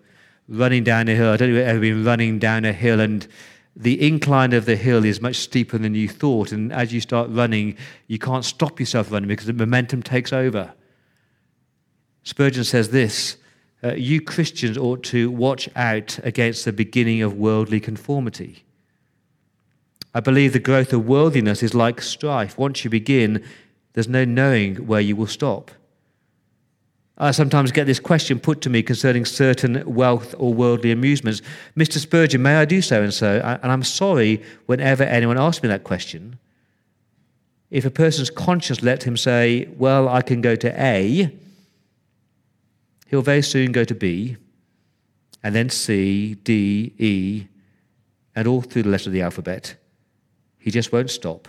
running 0.47 0.85
down 0.85 1.09
a 1.09 1.15
hill. 1.15 1.31
I 1.31 1.39
don't 1.39 1.49
know 1.49 1.55
if 1.55 1.61
you've 1.61 1.69
ever 1.69 1.81
been 1.81 2.05
running 2.05 2.39
down 2.39 2.67
a 2.67 2.73
hill 2.75 3.01
and 3.01 3.27
the 3.75 4.07
incline 4.07 4.53
of 4.53 4.67
the 4.67 4.77
hill 4.77 5.07
is 5.07 5.23
much 5.23 5.37
steeper 5.37 5.79
than 5.79 5.95
you 5.95 6.09
thought. 6.09 6.53
And 6.53 6.71
as 6.71 6.93
you 6.93 7.01
start 7.01 7.31
running, 7.31 7.79
you 8.09 8.19
can't 8.19 8.45
stop 8.45 8.79
yourself 8.79 9.11
running 9.11 9.27
because 9.27 9.47
the 9.47 9.55
momentum 9.55 10.03
takes 10.03 10.35
over. 10.35 10.75
Spurgeon 12.25 12.65
says 12.65 12.89
this 12.89 13.37
uh, 13.83 13.95
You 13.95 14.21
Christians 14.21 14.77
ought 14.77 15.05
to 15.05 15.31
watch 15.31 15.69
out 15.77 16.19
against 16.25 16.65
the 16.65 16.73
beginning 16.73 17.23
of 17.23 17.35
worldly 17.35 17.81
conformity. 17.81 18.65
I 20.15 20.21
believe 20.21 20.53
the 20.53 20.59
growth 20.59 20.93
of 20.93 21.07
worldliness 21.07 21.63
is 21.63 21.75
like 21.75 22.01
strife. 22.01 22.57
Once 22.57 22.85
you 22.85 22.91
begin, 22.91 23.45
there's 23.93 24.09
no 24.09 24.25
knowing 24.25 24.87
where 24.87 25.01
you 25.01 25.17
will 25.17 25.27
stop. 25.27 25.71
I 27.17 27.31
sometimes 27.31 27.71
get 27.71 27.87
this 27.87 28.01
question 28.01 28.41
put 28.41 28.61
to 28.63 28.71
me 28.71 28.83
concerning 28.83 29.25
certain 29.25 29.85
wealth 29.87 30.35
or 30.37 30.53
worldly 30.53 30.91
amusements. 30.91 31.43
Mr. 31.77 31.99
Spurgeon, 31.99 32.43
may 32.43 32.57
I 32.57 32.65
do 32.65 32.83
so 32.83 33.03
and 33.03 33.15
so? 33.15 33.41
And 33.63 33.71
I'm 33.71 33.85
sorry 33.85 34.43
whenever 34.67 35.05
anyone 35.05 35.39
asks 35.39 35.63
me 35.63 35.69
that 35.69 35.85
question. 35.85 36.39
If 37.71 37.85
a 37.85 37.91
person's 37.91 38.31
conscience 38.31 38.83
let 38.83 39.05
him 39.05 39.17
say, 39.17 39.69
Well, 39.77 40.09
I 40.09 40.23
can 40.23 40.41
go 40.41 40.57
to 40.57 40.83
A, 40.83 41.33
he'll 43.15 43.23
very 43.23 43.43
soon 43.43 43.71
go 43.71 43.85
to 43.85 43.95
B, 43.95 44.37
and 45.45 45.55
then 45.55 45.71
C, 45.71 46.35
D, 46.35 46.93
E, 46.99 47.47
and 48.35 48.49
all 48.49 48.61
through 48.61 48.83
the 48.83 48.89
letter 48.89 49.09
of 49.09 49.13
the 49.13 49.23
alphabet. 49.23 49.77
He 50.59 50.73
just 50.73 50.91
won't 50.91 51.11
stop. 51.11 51.47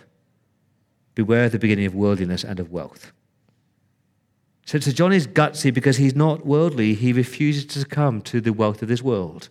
Beware 1.15 1.49
the 1.49 1.57
beginning 1.57 1.87
of 1.87 1.95
worldliness 1.95 2.43
and 2.43 2.59
of 2.59 2.71
wealth. 2.71 3.11
So, 4.67 4.79
so 4.79 4.91
John 4.91 5.11
is 5.11 5.25
gutsy 5.25 5.73
because 5.73 5.97
he's 5.97 6.15
not 6.15 6.45
worldly. 6.45 6.93
He 6.93 7.11
refuses 7.11 7.65
to 7.65 7.79
succumb 7.79 8.21
to 8.23 8.39
the 8.39 8.53
wealth 8.53 8.83
of 8.83 8.87
this 8.87 9.01
world. 9.01 9.49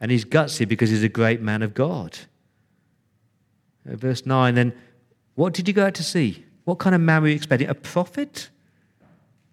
And 0.00 0.12
he's 0.12 0.24
gutsy 0.24 0.68
because 0.68 0.90
he's 0.90 1.02
a 1.02 1.08
great 1.08 1.40
man 1.40 1.62
of 1.62 1.74
God. 1.74 2.18
Verse 3.84 4.24
9, 4.24 4.54
then 4.54 4.72
what 5.34 5.54
did 5.54 5.66
you 5.66 5.74
go 5.74 5.86
out 5.86 5.94
to 5.94 6.04
see? 6.04 6.44
What 6.64 6.78
kind 6.78 6.94
of 6.94 7.00
man 7.00 7.22
were 7.22 7.28
you 7.28 7.34
expecting? 7.34 7.68
A 7.68 7.74
prophet? 7.74 8.50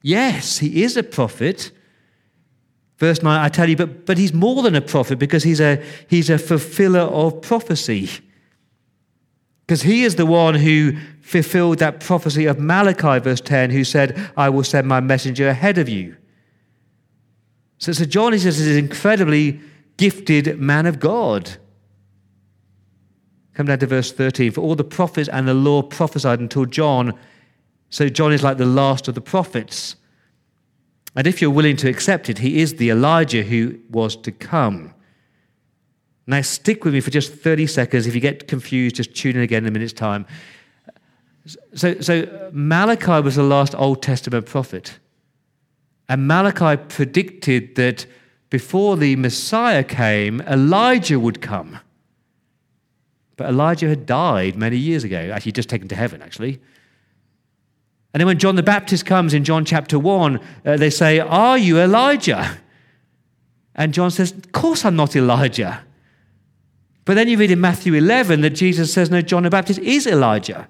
Yes, 0.04 0.60
he 0.60 0.84
is 0.84 0.98
a 0.98 1.02
prophet. 1.02 1.72
Verse 2.98 3.24
9, 3.24 3.40
I 3.40 3.50
tell 3.50 3.70
you, 3.70 3.78
but, 3.78 4.06
but 4.06 4.18
he's 4.18 4.34
more 4.34 4.62
than 4.62 4.76
a 4.76 4.82
prophet 4.82 5.18
because 5.18 5.44
he's 5.44 5.60
a, 5.60 5.84
he's 6.08 6.30
a 6.30 6.38
fulfiller 6.38 7.00
of 7.00 7.42
prophecy. 7.42 8.10
Because 9.66 9.82
he 9.82 10.04
is 10.04 10.16
the 10.16 10.26
one 10.26 10.56
who 10.56 10.98
fulfilled 11.22 11.80
that 11.80 12.02
prophecy 12.02 12.46
of 12.46 12.60
Malachi, 12.60 13.20
verse 13.20 13.42
10, 13.42 13.72
who 13.72 13.86
said, 13.86 14.32
I 14.36 14.50
will 14.50 14.64
send 14.64 14.88
my 14.88 15.00
messenger 15.00 15.48
ahead 15.48 15.78
of 15.78 15.88
you. 15.88 16.18
So, 17.78 17.94
so 17.94 18.04
John 18.06 18.34
is 18.34 18.46
an 18.46 18.78
incredibly 18.78 19.62
gifted 19.96 20.60
man 20.60 20.86
of 20.86 21.00
God. 21.00 21.58
Come 23.54 23.68
down 23.68 23.80
to 23.80 23.88
verse 23.88 24.12
13. 24.12 24.52
For 24.52 24.62
all 24.62 24.76
the 24.76 24.84
prophets 24.84 25.30
and 25.30 25.48
the 25.48 25.54
law 25.54 25.82
prophesied 25.82 26.42
until 26.42 26.66
John. 26.66 27.18
So 27.94 28.10
John 28.10 28.34
is 28.34 28.42
like 28.42 28.58
the 28.58 28.66
last 28.66 29.08
of 29.08 29.14
the 29.14 29.22
prophets. 29.22 29.98
And 31.16 31.28
if 31.28 31.44
you're 31.44 31.52
willing 31.52 31.76
to 31.76 31.88
accept 31.88 32.28
it, 32.28 32.40
he 32.40 32.60
is 32.60 32.78
the 32.78 32.90
Elijah 32.90 33.44
who 33.44 33.78
was 33.92 34.16
to 34.16 34.32
come. 34.32 34.96
Now, 36.26 36.42
stick 36.42 36.86
with 36.86 36.96
me 36.96 37.02
for 37.02 37.12
just 37.12 37.32
30 37.32 37.68
seconds. 37.68 38.08
If 38.08 38.16
you 38.16 38.20
get 38.20 38.48
confused, 38.48 38.96
just 38.96 39.14
tune 39.14 39.36
in 39.36 39.44
again 39.44 39.62
in 39.62 39.68
a 39.68 39.72
minute's 39.72 39.94
time. 39.94 40.26
So, 41.76 42.02
so 42.02 42.50
Malachi 42.52 43.22
was 43.22 43.36
the 43.36 43.44
last 43.44 43.76
Old 43.76 44.02
Testament 44.02 44.48
prophet. 44.48 44.98
And 46.10 46.28
Malachi 46.28 46.82
predicted 46.90 47.76
that 47.76 48.08
before 48.50 48.98
the 48.98 49.16
Messiah 49.18 49.84
came, 49.84 50.42
Elijah 50.42 51.20
would 51.20 51.44
come. 51.44 51.78
But 53.38 53.50
Elijah 53.50 53.88
had 53.88 54.08
died 54.08 54.56
many 54.56 54.78
years 54.78 55.04
ago, 55.04 55.30
actually, 55.32 55.52
just 55.52 55.70
taken 55.70 55.88
to 55.90 55.96
heaven, 55.96 56.24
actually. 56.24 56.60
And 58.14 58.22
then 58.22 58.28
when 58.28 58.38
John 58.38 58.56
the 58.56 58.64
Baptist 58.64 59.06
comes 59.06 59.34
in 59.34 59.44
John 59.44 59.66
chapter 59.66 59.98
1, 59.98 60.40
uh, 60.66 60.78
they 60.78 60.92
say, 60.92 61.20
Are 61.20 61.58
you 61.58 61.80
Elijah? 61.80 62.58
And 63.76 63.94
John 63.94 64.12
says, 64.12 64.32
Of 64.32 64.52
course 64.52 64.86
I'm 64.86 64.96
not 64.96 65.16
Elijah. 65.16 65.84
But 67.06 67.16
then 67.16 67.28
you 67.28 67.38
read 67.38 67.52
in 67.52 67.60
Matthew 67.60 67.96
11 67.96 68.42
that 68.42 68.52
Jesus 68.52 68.94
says, 68.94 69.10
No, 69.10 69.22
John 69.22 69.44
the 69.44 69.50
Baptist 69.50 69.80
is 69.80 70.06
Elijah. 70.06 70.68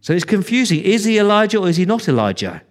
So 0.00 0.12
it's 0.12 0.24
confusing. 0.24 0.80
Is 0.80 1.04
he 1.04 1.18
Elijah 1.18 1.58
or 1.58 1.68
is 1.68 1.76
he 1.76 1.84
not 1.84 2.08
Elijah? 2.08 2.62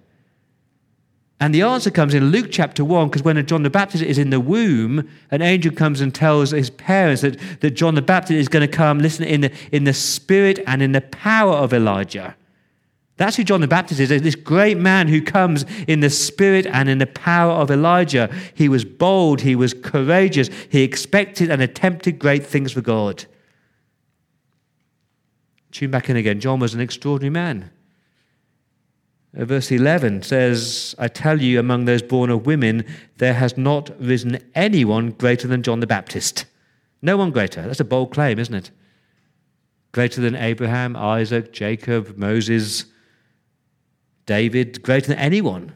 And 1.40 1.56
the 1.56 1.64
answer 1.64 1.90
comes 1.90 2.14
in 2.14 2.26
Luke 2.26 2.50
chapter 2.52 2.86
1, 2.86 3.08
because 3.08 3.24
when 3.24 3.44
John 3.48 3.64
the 3.64 3.70
Baptist 3.72 4.04
is 4.04 4.20
in 4.20 4.30
the 4.30 4.40
womb, 4.40 5.10
an 5.32 5.42
angel 5.42 5.74
comes 5.74 6.00
and 6.00 6.14
tells 6.14 6.52
his 6.52 6.70
parents 6.70 7.24
that, 7.24 7.40
that 7.62 7.72
John 7.72 7.96
the 7.96 8.02
Baptist 8.04 8.34
is 8.34 8.48
going 8.48 8.62
to 8.62 8.72
come, 8.72 9.00
listen, 9.00 9.26
in 9.26 9.42
the, 9.42 9.52
in 9.72 9.86
the 9.86 9.94
spirit 9.94 10.60
and 10.68 10.84
in 10.84 10.92
the 10.92 11.02
power 11.02 11.54
of 11.54 11.74
Elijah. 11.74 12.36
That's 13.22 13.38
who 13.38 13.44
John 13.44 13.62
the 13.62 13.68
Baptist 13.68 14.00
is, 14.00 14.10
this 14.10 14.34
great 14.34 14.80
man 14.80 15.08
who 15.08 15.22
comes 15.22 15.64
in 15.88 16.00
the 16.00 16.10
spirit 16.10 16.66
and 16.66 16.90
in 16.90 16.98
the 16.98 17.06
power 17.06 17.52
of 17.52 17.70
Elijah. 17.70 18.34
He 18.56 18.68
was 18.68 18.84
bold, 18.84 19.42
he 19.42 19.56
was 19.56 19.76
courageous, 19.76 20.50
he 20.72 20.82
expected 20.82 21.52
and 21.52 21.62
attempted 21.62 22.18
great 22.18 22.44
things 22.44 22.72
for 22.72 22.82
God. 22.82 23.26
Tune 25.72 25.92
back 25.92 26.10
in 26.10 26.16
again. 26.16 26.40
John 26.40 26.60
was 26.60 26.74
an 26.74 26.82
extraordinary 26.82 27.30
man. 27.30 27.70
Uh, 29.38 29.46
verse 29.46 29.72
11 29.72 30.24
says, 30.24 30.96
I 30.98 31.08
tell 31.08 31.40
you, 31.40 31.60
among 31.60 31.86
those 31.86 32.02
born 32.02 32.32
of 32.32 32.48
women, 32.48 32.88
there 33.18 33.36
has 33.36 33.56
not 33.56 33.92
risen 34.04 34.40
anyone 34.56 35.12
greater 35.12 35.48
than 35.48 35.62
John 35.62 35.80
the 35.80 35.86
Baptist. 35.86 36.46
No 37.04 37.18
one 37.18 37.30
greater. 37.30 37.62
That's 37.62 37.80
a 37.80 37.86
bold 37.86 38.12
claim, 38.12 38.40
isn't 38.40 38.56
it? 38.56 38.72
Greater 39.92 40.22
than 40.22 40.36
Abraham, 40.36 40.96
Isaac, 40.96 41.54
Jacob, 41.54 42.18
Moses, 42.18 42.86
David, 44.26 44.84
greater 44.84 45.08
than 45.08 45.18
anyone. 45.18 45.74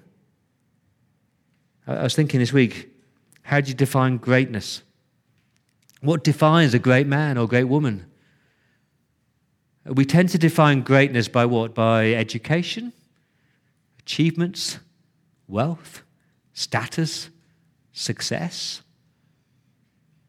I 1.87 2.03
was 2.03 2.15
thinking 2.15 2.39
this 2.39 2.53
week, 2.53 2.89
how 3.43 3.61
do 3.61 3.69
you 3.69 3.75
define 3.75 4.17
greatness? 4.17 4.81
What 6.01 6.23
defines 6.23 6.73
a 6.73 6.79
great 6.79 7.07
man 7.07 7.37
or 7.37 7.47
great 7.47 7.65
woman? 7.65 8.05
We 9.85 10.05
tend 10.05 10.29
to 10.29 10.37
define 10.37 10.81
greatness 10.81 11.27
by 11.27 11.45
what? 11.45 11.75
By 11.75 12.13
education, 12.13 12.91
achievements, 13.99 14.79
wealth, 15.47 16.01
status, 16.53 17.29
success. 17.91 18.81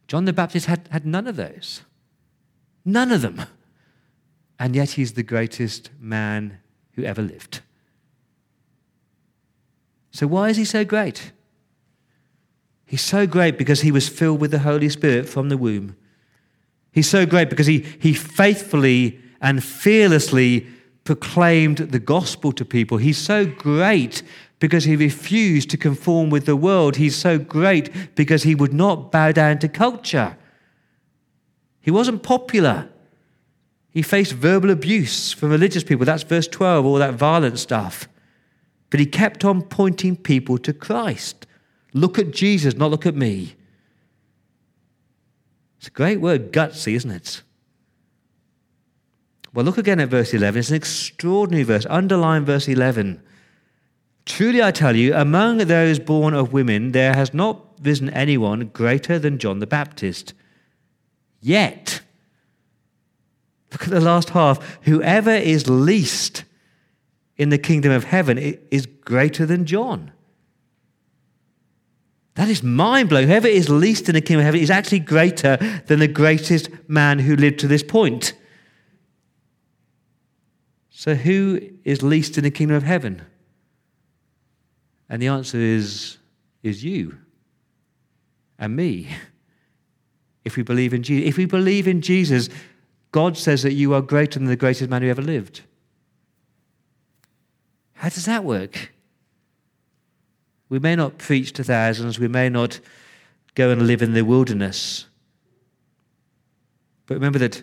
John 0.09 0.27
the 0.27 0.33
Baptist 0.33 0.67
had, 0.67 0.89
had 0.93 1.07
none 1.07 1.27
of 1.27 1.37
those. 1.37 1.83
None 2.85 3.11
of 3.11 3.23
them. 3.23 3.43
And 4.59 4.77
yet 4.77 4.91
he's 4.91 5.15
the 5.15 5.23
greatest 5.23 5.91
man 5.99 6.59
who 6.93 7.03
ever 7.03 7.23
lived. 7.23 7.61
So, 10.17 10.27
why 10.27 10.49
is 10.49 10.57
he 10.57 10.65
so 10.65 10.83
great? 10.83 11.33
He's 12.87 13.03
so 13.03 13.27
great 13.27 13.59
because 13.59 13.83
he 13.83 13.93
was 13.93 14.09
filled 14.09 14.41
with 14.41 14.51
the 14.51 14.61
Holy 14.61 14.89
Spirit 14.89 15.29
from 15.29 15.51
the 15.51 15.59
womb. 15.59 15.95
He's 16.91 17.07
so 17.07 17.27
great 17.27 17.51
because 17.51 17.67
he, 17.67 17.81
he 18.01 18.15
faithfully 18.15 19.21
and 19.43 19.63
fearlessly 19.63 20.69
proclaimed 21.05 21.77
the 21.77 21.99
gospel 21.99 22.51
to 22.53 22.65
people. 22.65 22.97
He's 22.97 23.19
so 23.19 23.45
great 23.45 24.23
because 24.59 24.85
he 24.85 24.97
refused 24.97 25.69
to 25.71 25.77
conform 25.77 26.31
with 26.31 26.47
the 26.47 26.57
world. 26.57 26.97
He's 26.97 27.15
so 27.15 27.39
great 27.39 28.15
because 28.15 28.43
he 28.43 28.55
would 28.55 28.73
not 28.73 29.13
bow 29.13 29.33
down 29.33 29.59
to 29.59 29.69
culture. 29.69 30.39
He 31.83 31.91
wasn't 31.91 32.23
popular. 32.23 32.89
He 33.91 34.01
faced 34.01 34.33
verbal 34.33 34.71
abuse 34.71 35.35
from 35.35 35.51
religious 35.51 35.85
people. 35.85 36.07
That's 36.07 36.23
verse 36.23 36.49
12, 36.49 36.87
all 36.87 36.95
that 36.95 37.13
violent 37.13 37.59
stuff. 37.59 38.09
But 38.91 39.01
he 39.01 39.07
kept 39.07 39.45
on 39.45 39.63
pointing 39.63 40.17
people 40.17 40.59
to 40.59 40.73
Christ. 40.73 41.47
Look 41.93 42.19
at 42.19 42.31
Jesus, 42.31 42.77
not 42.77 42.91
look 42.91 43.07
at 43.07 43.17
me. 43.17 43.55
It's 45.79 45.89
a 45.89 45.91
great 45.91 46.21
word, 46.21 46.53
gutsy, 46.53 46.95
isn't 46.95 47.11
it? 47.11 47.43
Well, 49.53 49.65
look 49.65 49.79
again 49.79 50.01
at 50.01 50.11
verse 50.11 50.35
11. 50.35 50.59
It's 50.59 50.69
an 50.69 50.77
extraordinary 50.77 51.65
verse. 51.65 51.87
Underline 51.89 52.45
verse 52.45 52.69
11. 52.69 53.23
Truly 54.27 54.63
I 54.63 54.71
tell 54.71 54.95
you, 54.95 55.15
among 55.15 55.59
those 55.59 55.99
born 55.99 56.35
of 56.35 56.53
women, 56.53 56.93
there 56.93 57.15
has 57.15 57.33
not 57.33 57.65
risen 57.81 58.11
anyone 58.11 58.67
greater 58.73 59.19
than 59.19 59.39
John 59.39 59.61
the 59.61 59.67
Baptist. 59.67 60.35
Yet, 61.41 62.01
look 63.73 63.85
at 63.85 63.91
the 63.91 64.01
last 64.01 64.31
half, 64.31 64.79
whoever 64.83 65.31
is 65.31 65.71
least 65.71 66.45
in 67.37 67.51
the 67.51 67.59
kingdom 67.59 67.93
of 67.93 68.05
heaven 68.05 68.39
is 68.71 68.87
greater 68.87 69.47
than 69.47 69.67
John. 69.67 70.13
That 72.35 72.49
is 72.49 72.63
mind 72.63 73.09
blowing. 73.09 73.29
Whoever 73.29 73.49
is 73.49 73.69
least 73.69 74.09
in 74.09 74.15
the 74.15 74.21
kingdom 74.21 74.41
of 74.41 74.45
heaven 74.45 74.61
is 74.61 74.71
actually 74.71 75.01
greater 75.01 75.57
than 75.87 76.01
the 76.01 76.09
greatest 76.09 76.69
man 76.87 77.19
who 77.19 77.35
lived 77.35 77.59
to 77.61 77.69
this 77.69 77.83
point. 77.83 78.35
So, 80.91 81.15
who 81.15 81.61
is 81.85 82.03
least 82.03 82.37
in 82.37 82.45
the 82.45 82.51
kingdom 82.51 82.77
of 82.77 82.83
heaven? 82.83 83.23
And 85.09 85.23
the 85.23 85.29
answer 85.29 85.59
is, 85.59 86.19
is 86.63 86.85
you 86.85 87.19
and 88.59 88.75
me. 88.75 89.09
If 90.45 90.57
we 90.57 90.63
believe 90.63 90.95
in 90.95 91.03
Jesus. 91.03 91.29
If 91.29 91.37
we 91.37 91.45
believe 91.47 91.89
in 91.89 92.01
Jesus, 92.01 92.49
God 93.13 93.37
says 93.37 93.63
that 93.63 93.73
you 93.73 93.95
are 93.95 94.03
greater 94.03 94.39
than 94.39 94.49
the 94.49 94.57
greatest 94.57 94.91
man 94.91 95.03
who 95.03 95.09
ever 95.09 95.23
lived. 95.23 95.63
How 97.97 98.09
does 98.09 98.25
that 98.25 98.45
work? 98.45 98.93
We 100.69 100.79
may 100.79 100.97
not 100.97 101.19
preach 101.19 101.53
to 101.55 101.65
thousands, 101.65 102.19
we 102.19 102.29
may 102.29 102.49
not 102.49 102.81
go 103.55 103.71
and 103.71 103.87
live 103.87 104.03
in 104.03 104.15
the 104.15 104.23
wilderness. 104.23 105.07
But 107.07 107.15
remember 107.15 107.39
that 107.39 107.63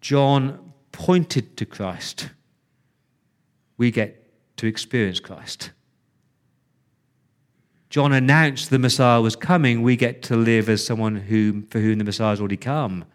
John 0.00 0.72
pointed 0.92 1.56
to 1.56 1.66
Christ 1.66 2.30
we 3.80 3.90
get 3.90 4.26
to 4.58 4.66
experience 4.66 5.20
Christ. 5.20 5.70
John 7.88 8.12
announced 8.12 8.68
the 8.68 8.78
Messiah 8.78 9.22
was 9.22 9.34
coming. 9.34 9.80
We 9.80 9.96
get 9.96 10.22
to 10.24 10.36
live 10.36 10.68
as 10.68 10.84
someone 10.84 11.16
whom, 11.16 11.62
for 11.62 11.80
whom 11.80 11.96
the 11.96 12.04
Messiah 12.04 12.28
has 12.28 12.40
already 12.40 12.58
come. 12.58 13.06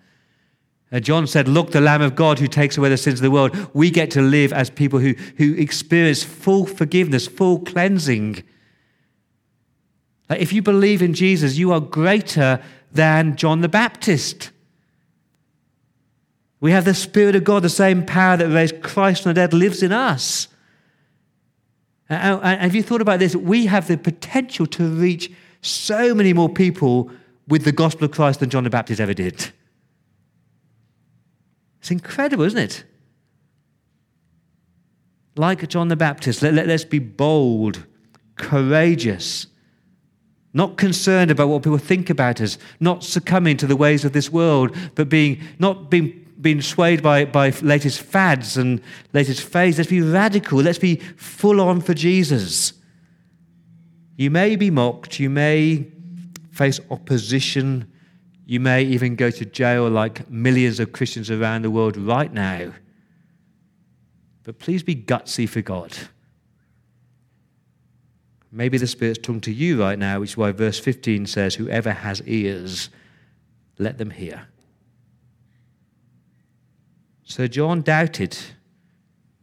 And 0.95 1.03
John 1.03 1.27
said, 1.27 1.49
Look, 1.49 1.71
the 1.71 1.81
Lamb 1.81 2.01
of 2.01 2.15
God 2.15 2.39
who 2.39 2.47
takes 2.47 2.77
away 2.77 2.87
the 2.87 2.95
sins 2.95 3.19
of 3.19 3.23
the 3.23 3.29
world. 3.29 3.53
We 3.73 3.91
get 3.91 4.11
to 4.11 4.21
live 4.21 4.53
as 4.53 4.69
people 4.69 4.99
who, 4.99 5.13
who 5.35 5.53
experience 5.55 6.23
full 6.23 6.65
forgiveness, 6.65 7.27
full 7.27 7.59
cleansing. 7.59 8.41
Like 10.29 10.39
if 10.39 10.53
you 10.53 10.61
believe 10.61 11.01
in 11.01 11.13
Jesus, 11.13 11.57
you 11.57 11.73
are 11.73 11.81
greater 11.81 12.63
than 12.93 13.35
John 13.35 13.59
the 13.59 13.67
Baptist. 13.67 14.51
We 16.61 16.71
have 16.71 16.85
the 16.85 16.93
Spirit 16.93 17.35
of 17.35 17.43
God, 17.43 17.63
the 17.63 17.69
same 17.69 18.05
power 18.05 18.37
that 18.37 18.47
raised 18.47 18.81
Christ 18.81 19.23
from 19.23 19.31
the 19.31 19.33
dead 19.33 19.53
lives 19.53 19.83
in 19.83 19.91
us. 19.91 20.47
And 22.07 22.41
have 22.41 22.73
you 22.73 22.83
thought 22.83 23.01
about 23.01 23.19
this? 23.19 23.35
We 23.35 23.65
have 23.65 23.89
the 23.89 23.97
potential 23.97 24.65
to 24.67 24.87
reach 24.87 25.29
so 25.61 26.15
many 26.15 26.31
more 26.31 26.47
people 26.47 27.11
with 27.49 27.65
the 27.65 27.73
gospel 27.73 28.05
of 28.05 28.11
Christ 28.11 28.39
than 28.39 28.49
John 28.49 28.63
the 28.63 28.69
Baptist 28.69 29.01
ever 29.01 29.13
did. 29.13 29.51
It's 31.85 31.91
incredible, 31.91 32.45
isn't 32.45 32.57
it? 32.57 32.83
Like 35.35 35.69
John 35.69 35.87
the 35.87 35.95
Baptist, 35.95 36.41
let, 36.41 36.55
let, 36.55 36.65
let's 36.65 36.83
be 36.83 36.97
bold, 36.97 37.85
courageous, 38.37 39.45
not 40.51 40.77
concerned 40.77 41.29
about 41.29 41.47
what 41.47 41.61
people 41.61 41.77
think 41.77 42.09
about 42.09 42.41
us, 42.41 42.57
not 42.79 43.03
succumbing 43.03 43.57
to 43.57 43.67
the 43.67 43.75
ways 43.75 44.03
of 44.03 44.13
this 44.13 44.31
world, 44.31 44.75
but 44.95 45.09
being 45.09 45.39
not 45.59 45.91
being 45.91 46.25
been 46.41 46.59
swayed 46.59 47.03
by, 47.03 47.23
by 47.23 47.51
latest 47.61 48.01
fads 48.01 48.57
and 48.57 48.81
latest 49.13 49.43
fads. 49.43 49.77
Let's 49.77 49.91
be 49.91 50.01
radical. 50.01 50.63
Let's 50.63 50.79
be 50.79 50.95
full 50.95 51.61
on 51.61 51.81
for 51.81 51.93
Jesus. 51.93 52.73
You 54.15 54.31
may 54.31 54.55
be 54.55 54.71
mocked. 54.71 55.19
You 55.19 55.29
may 55.29 55.85
face 56.49 56.79
opposition. 56.89 57.91
You 58.45 58.59
may 58.59 58.83
even 58.83 59.15
go 59.15 59.31
to 59.31 59.45
jail 59.45 59.89
like 59.89 60.29
millions 60.29 60.79
of 60.79 60.91
Christians 60.91 61.31
around 61.31 61.63
the 61.63 61.71
world 61.71 61.97
right 61.97 62.31
now. 62.31 62.73
But 64.43 64.59
please 64.59 64.83
be 64.83 64.95
gutsy 64.95 65.49
for 65.49 65.61
God. 65.61 65.97
Maybe 68.51 68.77
the 68.77 68.87
Spirit's 68.87 69.19
talking 69.19 69.41
to 69.41 69.51
you 69.51 69.81
right 69.81 69.97
now, 69.97 70.19
which 70.19 70.31
is 70.31 70.37
why 70.37 70.51
verse 70.51 70.79
15 70.79 71.25
says, 71.25 71.55
Whoever 71.55 71.91
has 71.91 72.21
ears, 72.21 72.89
let 73.79 73.97
them 73.97 74.11
hear. 74.11 74.47
So 77.23 77.47
John 77.47 77.81
doubted, 77.81 78.37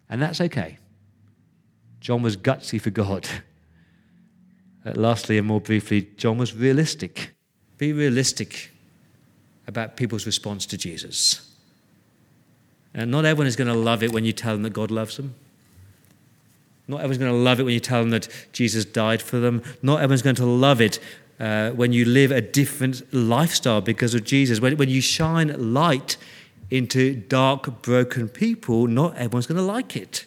and 0.08 0.22
that's 0.22 0.40
okay. 0.40 0.78
John 2.00 2.22
was 2.22 2.36
gutsy 2.36 2.80
for 2.80 2.90
God. 2.90 3.28
Lastly, 4.84 5.36
and 5.36 5.46
more 5.46 5.60
briefly, 5.60 6.08
John 6.16 6.38
was 6.38 6.54
realistic. 6.54 7.34
Be 7.78 7.92
realistic 7.92 8.70
about 9.72 9.96
people's 9.96 10.26
response 10.26 10.66
to 10.66 10.76
Jesus. 10.76 11.48
And 12.94 13.10
not 13.10 13.24
everyone 13.24 13.46
is 13.46 13.56
going 13.56 13.68
to 13.68 13.74
love 13.74 14.02
it 14.02 14.12
when 14.12 14.24
you 14.24 14.32
tell 14.32 14.52
them 14.52 14.62
that 14.64 14.74
God 14.74 14.90
loves 14.90 15.16
them. 15.16 15.34
Not 16.86 16.98
everyone's 16.98 17.18
going 17.18 17.32
to 17.32 17.38
love 17.38 17.58
it 17.58 17.62
when 17.62 17.72
you 17.72 17.80
tell 17.80 18.00
them 18.00 18.10
that 18.10 18.28
Jesus 18.52 18.84
died 18.84 19.22
for 19.22 19.38
them. 19.38 19.62
Not 19.82 20.02
everyone's 20.02 20.22
going 20.22 20.36
to 20.36 20.44
love 20.44 20.80
it 20.80 20.98
uh, 21.40 21.70
when 21.70 21.92
you 21.92 22.04
live 22.04 22.30
a 22.30 22.42
different 22.42 23.02
lifestyle 23.14 23.80
because 23.80 24.14
of 24.14 24.24
Jesus. 24.24 24.60
When, 24.60 24.76
when 24.76 24.90
you 24.90 25.00
shine 25.00 25.72
light 25.72 26.18
into 26.70 27.14
dark, 27.14 27.82
broken 27.82 28.28
people, 28.28 28.86
not 28.86 29.16
everyone's 29.16 29.46
going 29.46 29.56
to 29.56 29.62
like 29.62 29.96
it. 29.96 30.26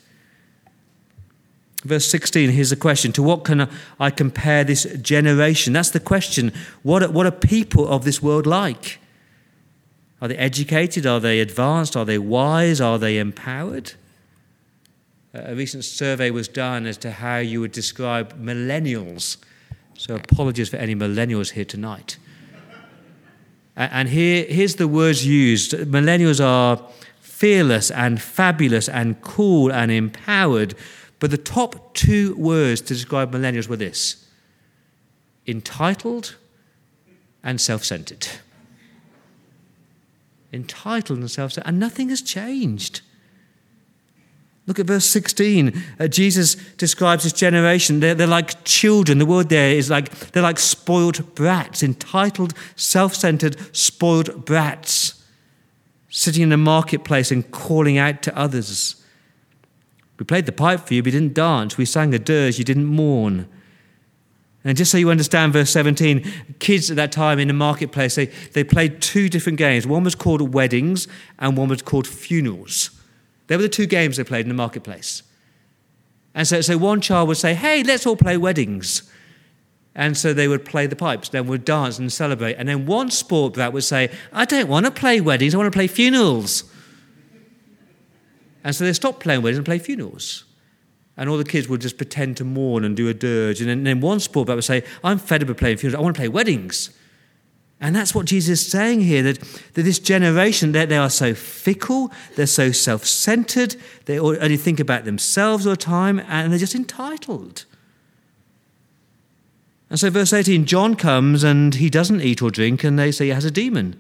Verse 1.84 2.08
16, 2.08 2.50
here's 2.50 2.72
the 2.72 2.76
question 2.76 3.12
To 3.12 3.22
what 3.22 3.44
can 3.44 3.70
I 4.00 4.10
compare 4.10 4.64
this 4.64 4.86
generation? 5.02 5.74
That's 5.74 5.92
the 5.92 6.00
question. 6.00 6.52
What 6.82 7.04
are, 7.04 7.12
what 7.12 7.28
are 7.28 7.32
people 7.32 7.88
of 7.88 8.06
this 8.06 8.24
world 8.24 8.48
like? 8.48 9.00
Are 10.22 10.28
they 10.28 10.38
educated? 10.38 11.06
Are 11.06 11.20
they 11.20 11.40
advanced? 11.40 11.96
Are 11.98 12.06
they 12.06 12.18
wise? 12.18 12.80
Are 12.80 12.98
they 12.98 13.18
empowered? 13.18 13.94
A 15.34 15.54
recent 15.54 15.84
survey 15.84 16.32
was 16.32 16.48
done 16.48 16.86
as 16.86 16.98
to 17.00 17.12
how 17.12 17.38
you 17.38 17.60
would 17.60 17.74
describe 17.74 18.40
millennials. 18.42 19.38
So, 19.98 20.16
apologies 20.16 20.70
for 20.70 20.78
any 20.78 20.96
millennials 20.96 21.52
here 21.52 21.66
tonight. 21.66 22.18
And 23.76 24.08
here, 24.08 24.46
here's 24.46 24.76
the 24.76 24.88
words 24.88 25.26
used 25.26 25.74
millennials 25.74 26.44
are 26.44 26.82
fearless 27.20 27.92
and 27.92 28.22
fabulous 28.22 28.88
and 28.88 29.22
cool 29.22 29.72
and 29.74 29.92
empowered. 29.92 30.76
But 31.20 31.32
the 31.32 31.38
top 31.38 31.94
two 31.94 32.36
words 32.38 32.80
to 32.82 32.94
describe 32.94 33.34
millennials 33.34 33.68
were 33.68 33.76
this 33.76 34.26
entitled 35.46 36.36
and 37.44 37.60
self 37.60 37.84
centered. 37.84 38.28
Entitled 40.56 41.20
themselves 41.20 41.56
centered. 41.56 41.68
And 41.68 41.80
nothing 41.80 42.10
has 42.10 42.22
changed. 42.22 43.02
Look 44.68 44.80
at 44.80 44.88
verse 44.88 45.06
16. 45.06 45.84
Uh, 46.00 46.08
Jesus 46.08 46.56
describes 46.78 47.24
this 47.24 47.34
generation. 47.34 48.00
They're, 48.00 48.16
they're 48.16 48.26
like 48.26 48.64
children. 48.64 49.20
The 49.20 49.26
word 49.26 49.50
there 49.50 49.72
is 49.72 49.90
like, 49.90 50.10
they're 50.32 50.42
like 50.42 50.58
spoiled 50.58 51.36
brats, 51.36 51.84
entitled, 51.84 52.54
self 52.76 53.14
centered, 53.14 53.58
spoiled 53.76 54.46
brats, 54.46 55.24
sitting 56.10 56.42
in 56.42 56.50
the 56.50 56.58
marketplace 56.58 57.32
and 57.32 57.50
calling 57.52 57.98
out 57.98 58.24
to 58.24 58.36
others. 58.36 59.04
We 60.18 60.26
played 60.26 60.46
the 60.46 60.52
pipe 60.52 60.88
for 60.88 60.94
you, 60.94 61.04
but 61.04 61.14
you 61.14 61.20
didn't 61.20 61.36
dance. 61.36 61.78
We 61.78 61.86
sang 61.86 62.14
a 62.14 62.20
dirge, 62.20 62.58
you 62.58 62.64
didn't 62.64 62.86
mourn. 62.86 63.48
And 64.66 64.76
just 64.76 64.92
so 64.92 64.98
you 64.98 65.12
understand 65.12 65.54
verse 65.54 65.70
17, 65.70 66.58
kids 66.58 66.90
at 66.90 66.98
that 66.98 67.12
time 67.12 67.38
in 67.38 67.48
the 67.48 67.54
marketplace, 67.54 68.16
they, 68.16 68.26
they 68.26 68.64
played 68.64 69.00
two 69.00 69.30
different 69.30 69.60
games. 69.60 69.86
One 69.86 70.04
was 70.04 70.16
called 70.16 70.54
weddings 70.56 71.08
and 71.38 71.56
one 71.56 71.70
was 71.70 71.84
called 71.84 72.08
funerals. 72.08 72.90
They 73.46 73.56
were 73.56 73.62
the 73.62 73.70
two 73.70 73.86
games 73.86 74.18
they 74.18 74.24
played 74.24 74.42
in 74.42 74.50
the 74.50 74.56
marketplace. 74.56 75.22
And 76.34 76.48
so, 76.48 76.62
so 76.62 76.80
one 76.80 77.00
child 77.00 77.28
would 77.28 77.38
say, 77.38 77.54
Hey, 77.54 77.84
let's 77.84 78.08
all 78.08 78.18
play 78.18 78.38
weddings. 78.38 79.04
And 79.94 80.18
so 80.18 80.34
they 80.34 80.48
would 80.48 80.66
play 80.66 80.88
the 80.88 80.96
pipes, 80.96 81.30
then 81.30 81.48
would 81.48 81.64
dance 81.64 82.00
and 82.00 82.12
celebrate. 82.12 82.56
And 82.56 82.68
then 82.68 82.86
one 82.88 83.12
sport 83.12 83.54
that 83.54 83.72
would 83.72 83.86
say, 83.86 84.12
I 84.34 84.44
don't 84.44 84.68
want 84.68 84.86
to 84.88 84.92
play 84.92 85.22
weddings, 85.22 85.54
I 85.54 85.58
want 85.58 85.72
to 85.72 85.78
play 85.78 85.88
funerals. 85.88 86.66
And 88.64 88.76
so 88.76 88.84
they 88.84 88.94
stopped 88.94 89.20
playing 89.20 89.44
weddings 89.44 89.60
and 89.60 89.66
play 89.66 89.78
funerals. 89.78 90.44
And 91.18 91.30
all 91.30 91.38
the 91.38 91.46
kids 91.46 91.70
would 91.70 91.82
just 91.82 91.98
pretend 91.98 92.38
to 92.38 92.44
mourn 92.44 92.84
and 92.84 92.96
do 92.96 93.08
a 93.08 93.14
dirge. 93.14 93.62
And 93.62 93.86
then, 93.86 94.02
one 94.02 94.20
sport 94.20 94.50
would 94.50 94.64
say, 94.64 94.84
I'm 95.04 95.18
fed 95.18 95.44
up 95.44 95.50
of 95.50 95.58
playing 95.58 95.78
funerals, 95.78 96.00
I 96.00 96.04
want 96.04 96.16
to 96.16 96.20
play 96.20 96.28
weddings. 96.28 96.90
And 97.82 97.96
that's 97.96 98.16
what 98.16 98.26
Jesus 98.26 98.62
is 98.62 98.72
saying 98.72 99.02
here 99.02 99.22
that, 99.24 99.40
that 99.74 99.84
this 99.84 100.00
generation, 100.00 100.72
they, 100.72 100.86
they 100.86 100.98
are 100.98 101.10
so 101.10 101.34
fickle, 101.34 102.12
they're 102.36 102.48
so 102.48 102.72
self 102.72 103.06
centered, 103.06 103.76
they 104.06 104.18
only 104.18 104.58
think 104.58 104.80
about 104.80 105.06
themselves 105.06 105.68
all 105.68 105.74
the 105.74 105.78
time, 105.78 106.20
and 106.28 106.52
they're 106.52 106.60
just 106.60 106.76
entitled. 106.76 107.66
And 109.90 110.00
so, 110.00 110.10
verse 110.10 110.34
18 110.34 110.66
John 110.66 110.96
comes 110.96 111.44
and 111.44 111.76
he 111.76 111.90
doesn't 111.90 112.22
eat 112.22 112.42
or 112.42 112.50
drink, 112.50 112.84
and 112.84 112.98
they 112.98 113.12
say 113.12 113.26
he 113.26 113.32
has 113.32 113.46
a 113.46 113.52
demon. 113.52 114.00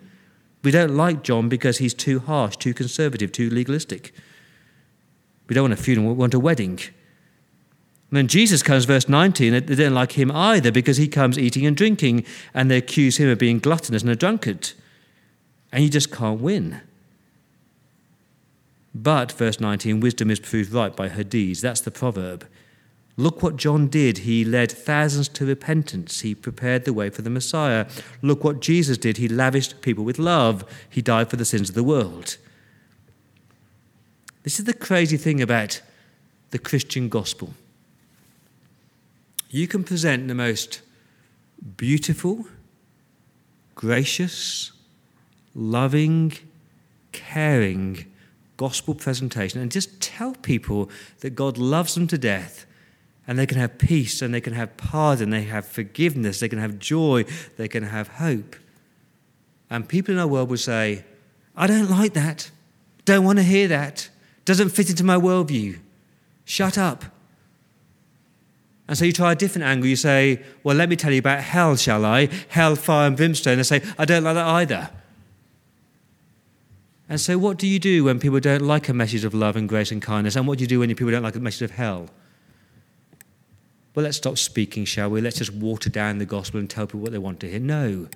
We 0.64 0.72
don't 0.72 0.96
like 0.96 1.22
John 1.22 1.48
because 1.48 1.78
he's 1.78 1.94
too 1.94 2.20
harsh, 2.20 2.58
too 2.58 2.74
conservative, 2.74 3.32
too 3.32 3.50
legalistic. 3.50 4.14
We 5.48 5.54
don't 5.54 5.66
want 5.66 5.74
a 5.74 5.78
funeral, 5.78 6.08
we 6.08 6.14
want 6.16 6.34
a 6.34 6.40
wedding. 6.40 6.80
And 8.12 8.18
then 8.18 8.28
Jesus 8.28 8.62
comes, 8.62 8.86
verse 8.86 9.10
19, 9.10 9.66
they 9.66 9.76
don't 9.76 9.94
like 9.94 10.14
him 10.14 10.32
either 10.32 10.72
because 10.72 10.98
he 10.98 11.08
comes 11.08 11.40
eating 11.40 11.66
and 11.66 11.76
drinking, 11.76 12.26
and 12.54 12.70
they 12.70 12.78
accuse 12.78 13.18
him 13.18 13.30
of 13.30 13.40
being 13.40 13.60
gluttonous 13.60 14.04
and 14.04 14.12
a 14.12 14.16
drunkard. 14.16 14.72
And 15.72 15.84
you 15.84 15.90
just 15.90 16.12
can't 16.12 16.40
win. 16.40 16.82
But, 18.94 19.32
verse 19.32 19.60
19, 19.60 20.00
wisdom 20.00 20.32
is 20.32 20.40
proved 20.40 20.72
right 20.72 20.96
by 20.96 21.10
her 21.10 21.24
deeds. 21.24 21.62
That's 21.62 21.82
the 21.82 21.92
proverb. 21.92 22.48
Look 23.18 23.42
what 23.42 23.56
John 23.56 23.88
did. 23.88 24.20
He 24.20 24.46
led 24.46 24.72
thousands 24.72 25.28
to 25.30 25.46
repentance. 25.46 26.22
He 26.22 26.36
prepared 26.36 26.86
the 26.86 26.94
way 26.94 27.10
for 27.10 27.22
the 27.22 27.30
Messiah. 27.30 27.88
Look 28.22 28.44
what 28.44 28.60
Jesus 28.60 28.98
did. 28.98 29.18
He 29.18 29.28
lavished 29.28 29.82
people 29.82 30.04
with 30.04 30.20
love. 30.20 30.64
He 30.90 31.02
died 31.02 31.30
for 31.30 31.38
the 31.38 31.46
sins 31.46 31.70
of 31.70 31.76
the 31.76 31.84
world. 31.84 32.38
This 34.44 34.60
is 34.60 34.66
the 34.66 34.74
crazy 34.74 35.18
thing 35.18 35.42
about 35.42 35.82
the 36.52 36.60
Christian 36.60 37.10
gospel. 37.10 37.54
You 39.56 39.70
can 39.70 39.86
present 39.86 40.28
the 40.28 40.36
most 40.36 40.82
beautiful, 41.78 42.46
gracious, 43.74 44.74
loving, 45.56 46.34
caring 47.14 48.12
gospel 48.58 48.94
presentation 48.94 49.62
and 49.62 49.72
just 49.72 50.02
tell 50.02 50.34
people 50.34 50.90
that 51.22 51.36
God 51.36 51.58
loves 51.58 51.96
them 51.96 52.06
to 52.08 52.18
death 52.18 52.66
and 53.26 53.40
they 53.40 53.46
can 53.46 53.58
have 53.58 53.78
peace 53.78 54.22
and 54.22 54.34
they 54.34 54.42
can 54.42 54.52
have 54.52 54.76
pardon, 54.76 55.30
they 55.30 55.44
have 55.44 55.66
forgiveness, 55.66 56.42
they 56.42 56.50
can 56.50 56.60
have 56.60 56.78
joy, 56.78 57.24
they 57.56 57.70
can 57.70 57.84
have 57.84 58.10
hope. 58.10 58.58
And 59.70 59.88
people 59.88 60.14
in 60.14 60.20
our 60.20 60.28
world 60.28 60.50
will 60.50 60.58
say, 60.58 61.06
I 61.56 61.66
don't 61.68 61.90
like 61.90 62.12
that, 62.12 62.52
don't 63.06 63.24
want 63.24 63.40
to 63.40 63.44
hear 63.44 63.70
that, 63.70 64.10
doesn't 64.44 64.72
fit 64.72 64.90
into 64.90 65.06
my 65.06 65.16
worldview. 65.16 65.80
Shut 66.44 66.78
up. 66.78 67.15
And 68.88 68.98
so 68.98 69.06
you 69.06 69.14
try 69.14 69.32
a 69.32 69.36
different 69.36 69.66
angle. 69.66 69.88
You 69.88 69.96
say, 69.96 70.44
Well, 70.64 70.76
let 70.76 70.90
me 70.90 70.96
tell 70.96 71.12
you 71.12 71.20
about 71.20 71.42
hell, 71.42 71.76
shall 71.76 72.06
I? 72.06 72.30
Hell, 72.50 72.76
fire, 72.76 73.08
and 73.08 73.18
brimstone. 73.18 73.58
They 73.58 73.64
say, 73.64 73.82
I 73.98 74.06
don't 74.06 74.24
like 74.24 74.36
that 74.36 74.48
either. 74.48 74.90
And 77.08 77.22
so, 77.22 77.38
what 77.38 77.58
do 77.58 77.68
you 77.68 77.80
do 77.80 78.04
when 78.04 78.20
people 78.20 78.40
don't 78.40 78.64
like 78.64 78.90
a 78.90 78.94
message 78.94 79.26
of 79.26 79.34
love 79.34 79.56
and 79.56 79.70
grace 79.70 79.92
and 79.92 80.02
kindness? 80.02 80.36
And 80.36 80.48
what 80.48 80.58
do 80.58 80.64
you 80.64 80.68
do 80.68 80.80
when 80.80 80.90
people 80.90 81.12
don't 81.12 81.24
like 81.24 81.36
a 81.36 81.40
message 81.40 81.64
of 81.64 81.72
hell? 81.72 82.10
Well, 83.94 84.04
let's 84.04 84.18
stop 84.18 84.38
speaking, 84.38 84.86
shall 84.86 85.10
we? 85.10 85.22
Let's 85.22 85.38
just 85.38 85.54
water 85.54 85.90
down 85.90 86.18
the 86.18 86.26
gospel 86.26 86.60
and 86.60 86.70
tell 86.70 86.86
people 86.88 87.00
what 87.00 87.12
they 87.12 87.18
want 87.18 87.40
to 87.42 87.50
hear. 87.50 87.60
No. 87.60 88.08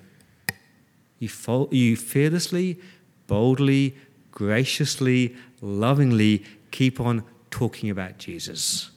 You, 1.18 1.28
fo- 1.28 1.68
you 1.70 1.96
fearlessly, 1.96 2.78
boldly, 3.26 3.96
graciously, 4.30 5.36
lovingly 5.60 6.44
keep 6.70 7.00
on 7.00 7.24
talking 7.50 7.90
about 7.90 8.18
Jesus. 8.18 8.90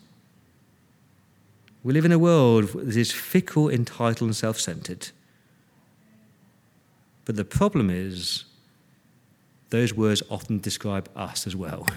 We 1.83 1.93
live 1.93 2.05
in 2.05 2.11
a 2.11 2.19
world 2.19 2.69
that 2.69 2.95
is 2.95 3.11
fickle, 3.11 3.69
entitled, 3.69 4.21
and 4.29 4.35
self 4.35 4.59
centered. 4.59 5.09
But 7.25 7.35
the 7.35 7.45
problem 7.45 7.89
is, 7.89 8.45
those 9.69 9.93
words 9.93 10.21
often 10.29 10.59
describe 10.59 11.09
us 11.15 11.47
as 11.47 11.55
well. 11.55 11.87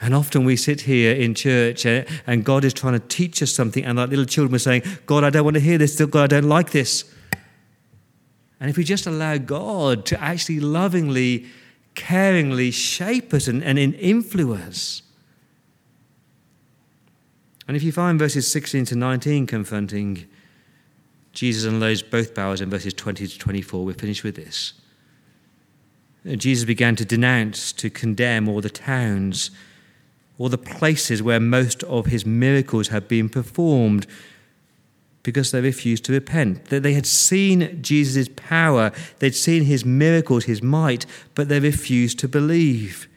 And 0.00 0.14
often 0.14 0.44
we 0.44 0.56
sit 0.56 0.82
here 0.82 1.14
in 1.14 1.34
church 1.34 1.86
eh, 1.86 2.04
and 2.26 2.44
God 2.44 2.64
is 2.64 2.74
trying 2.74 2.94
to 2.94 3.06
teach 3.06 3.42
us 3.42 3.52
something, 3.52 3.84
and 3.84 3.96
like 3.96 4.10
little 4.10 4.24
children 4.24 4.54
are 4.56 4.58
saying, 4.58 4.82
God, 5.06 5.24
I 5.24 5.30
don't 5.30 5.44
want 5.44 5.54
to 5.54 5.60
hear 5.60 5.78
this, 5.78 5.98
God, 5.98 6.32
I 6.32 6.40
don't 6.40 6.48
like 6.48 6.72
this. 6.72 7.04
And 8.60 8.68
if 8.68 8.76
we 8.76 8.84
just 8.84 9.06
allow 9.06 9.38
God 9.38 10.04
to 10.06 10.20
actually 10.20 10.60
lovingly, 10.60 11.46
caringly 11.94 12.72
shape 12.72 13.32
us 13.32 13.46
and, 13.46 13.62
and 13.62 13.78
influence, 13.78 15.02
and 17.66 17.76
if 17.76 17.82
you 17.82 17.92
find 17.92 18.18
verses 18.18 18.50
16 18.50 18.86
to 18.86 18.96
19 18.96 19.46
confronting, 19.46 20.26
Jesus 21.32 21.64
unloads 21.64 22.02
both 22.02 22.34
barrels 22.34 22.60
in 22.60 22.70
verses 22.70 22.94
20 22.94 23.26
to 23.26 23.38
24. 23.38 23.84
We're 23.84 23.94
finished 23.94 24.22
with 24.22 24.36
this. 24.36 24.74
Uh, 26.28 26.36
Jesus 26.36 26.64
began 26.64 26.96
to 26.96 27.04
denounce, 27.04 27.72
to 27.72 27.90
condemn 27.90 28.48
all 28.48 28.60
the 28.60 28.70
towns, 28.70 29.50
all 30.38 30.48
the 30.48 30.58
places 30.58 31.22
where 31.22 31.40
most 31.40 31.82
of 31.84 32.06
his 32.06 32.26
miracles 32.26 32.88
had 32.88 33.08
been 33.08 33.28
performed 33.28 34.06
because 35.22 35.50
they 35.50 35.60
refused 35.60 36.04
to 36.04 36.12
repent. 36.12 36.66
That 36.66 36.82
they 36.82 36.92
had 36.92 37.06
seen 37.06 37.82
Jesus' 37.82 38.28
power, 38.36 38.92
they'd 39.18 39.34
seen 39.34 39.64
his 39.64 39.84
miracles, 39.84 40.44
his 40.44 40.62
might, 40.62 41.06
but 41.34 41.48
they 41.48 41.60
refused 41.60 42.18
to 42.20 42.28
believe. 42.28 43.08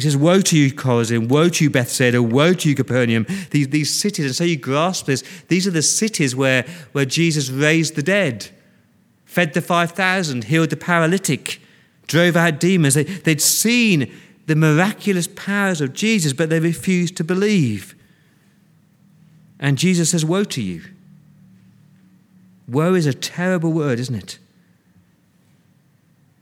He 0.00 0.08
says, 0.08 0.16
Woe 0.16 0.40
to 0.40 0.56
you, 0.56 0.72
Chorazin, 0.72 1.28
woe 1.28 1.50
to 1.50 1.64
you, 1.64 1.68
Bethsaida, 1.68 2.22
woe 2.22 2.54
to 2.54 2.68
you, 2.70 2.74
Capernaum, 2.74 3.26
these, 3.50 3.68
these 3.68 3.92
cities. 3.92 4.24
And 4.24 4.34
so 4.34 4.44
you 4.44 4.56
grasp 4.56 5.04
this. 5.04 5.22
These 5.48 5.66
are 5.66 5.72
the 5.72 5.82
cities 5.82 6.34
where, 6.34 6.64
where 6.92 7.04
Jesus 7.04 7.50
raised 7.50 7.96
the 7.96 8.02
dead, 8.02 8.48
fed 9.26 9.52
the 9.52 9.60
5,000, 9.60 10.44
healed 10.44 10.70
the 10.70 10.76
paralytic 10.78 11.60
drove 12.06 12.34
out 12.34 12.58
demons. 12.58 12.94
They, 12.94 13.04
they'd 13.04 13.42
seen 13.42 14.10
the 14.46 14.56
miraculous 14.56 15.28
powers 15.28 15.82
of 15.82 15.92
Jesus, 15.92 16.32
but 16.32 16.48
they 16.48 16.60
refused 16.60 17.18
to 17.18 17.24
believe. 17.24 17.94
And 19.58 19.76
Jesus 19.76 20.12
says, 20.12 20.24
Woe 20.24 20.44
to 20.44 20.62
you. 20.62 20.82
Woe 22.66 22.94
is 22.94 23.04
a 23.04 23.12
terrible 23.12 23.70
word, 23.70 24.00
isn't 24.00 24.14
it? 24.14 24.38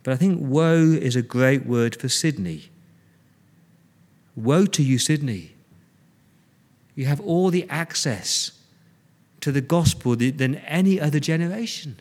But 0.04 0.12
I 0.12 0.16
think 0.16 0.38
woe 0.40 0.92
is 0.92 1.16
a 1.16 1.22
great 1.22 1.66
word 1.66 1.96
for 1.96 2.08
Sydney. 2.08 2.70
Woe 4.38 4.66
to 4.66 4.82
you, 4.84 4.98
Sydney. 4.98 5.52
You 6.94 7.06
have 7.06 7.20
all 7.20 7.50
the 7.50 7.68
access 7.68 8.52
to 9.40 9.50
the 9.50 9.60
gospel 9.60 10.14
than 10.14 10.56
any 10.56 11.00
other 11.00 11.18
generation. 11.18 12.00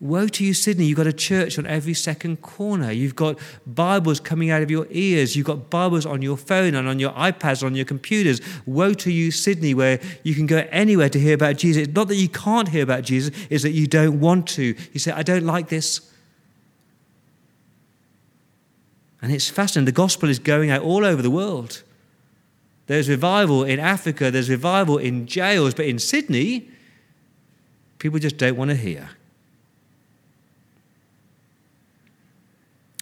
Woe 0.00 0.26
to 0.28 0.44
you, 0.44 0.54
Sydney. 0.54 0.86
You've 0.86 0.96
got 0.96 1.06
a 1.06 1.12
church 1.12 1.58
on 1.58 1.66
every 1.66 1.94
second 1.94 2.42
corner. 2.42 2.90
You've 2.90 3.16
got 3.16 3.38
Bibles 3.64 4.18
coming 4.18 4.50
out 4.50 4.62
of 4.62 4.70
your 4.70 4.86
ears. 4.90 5.36
You've 5.36 5.46
got 5.46 5.70
Bibles 5.70 6.04
on 6.04 6.20
your 6.20 6.36
phone 6.36 6.74
and 6.74 6.88
on 6.88 6.98
your 6.98 7.12
iPads, 7.12 7.64
on 7.64 7.76
your 7.76 7.84
computers. 7.84 8.40
Woe 8.66 8.94
to 8.94 9.12
you, 9.12 9.30
Sydney, 9.30 9.74
where 9.74 10.00
you 10.24 10.34
can 10.34 10.46
go 10.46 10.66
anywhere 10.70 11.08
to 11.08 11.18
hear 11.18 11.34
about 11.34 11.58
Jesus. 11.58 11.86
It's 11.86 11.94
not 11.94 12.08
that 12.08 12.16
you 12.16 12.28
can't 12.28 12.68
hear 12.68 12.82
about 12.82 13.04
Jesus, 13.04 13.34
it's 13.50 13.62
that 13.62 13.72
you 13.72 13.86
don't 13.86 14.18
want 14.18 14.48
to. 14.48 14.74
You 14.92 15.00
say, 15.00 15.12
I 15.12 15.22
don't 15.22 15.46
like 15.46 15.68
this. 15.68 16.07
And 19.20 19.32
it's 19.32 19.50
fascinating. 19.50 19.86
The 19.86 19.92
gospel 19.92 20.28
is 20.28 20.38
going 20.38 20.70
out 20.70 20.82
all 20.82 21.04
over 21.04 21.22
the 21.22 21.30
world. 21.30 21.82
There's 22.86 23.08
revival 23.08 23.64
in 23.64 23.78
Africa, 23.78 24.30
there's 24.30 24.48
revival 24.48 24.96
in 24.96 25.26
jails, 25.26 25.74
but 25.74 25.84
in 25.84 25.98
Sydney, 25.98 26.70
people 27.98 28.18
just 28.18 28.38
don't 28.38 28.56
want 28.56 28.70
to 28.70 28.76
hear. 28.76 29.10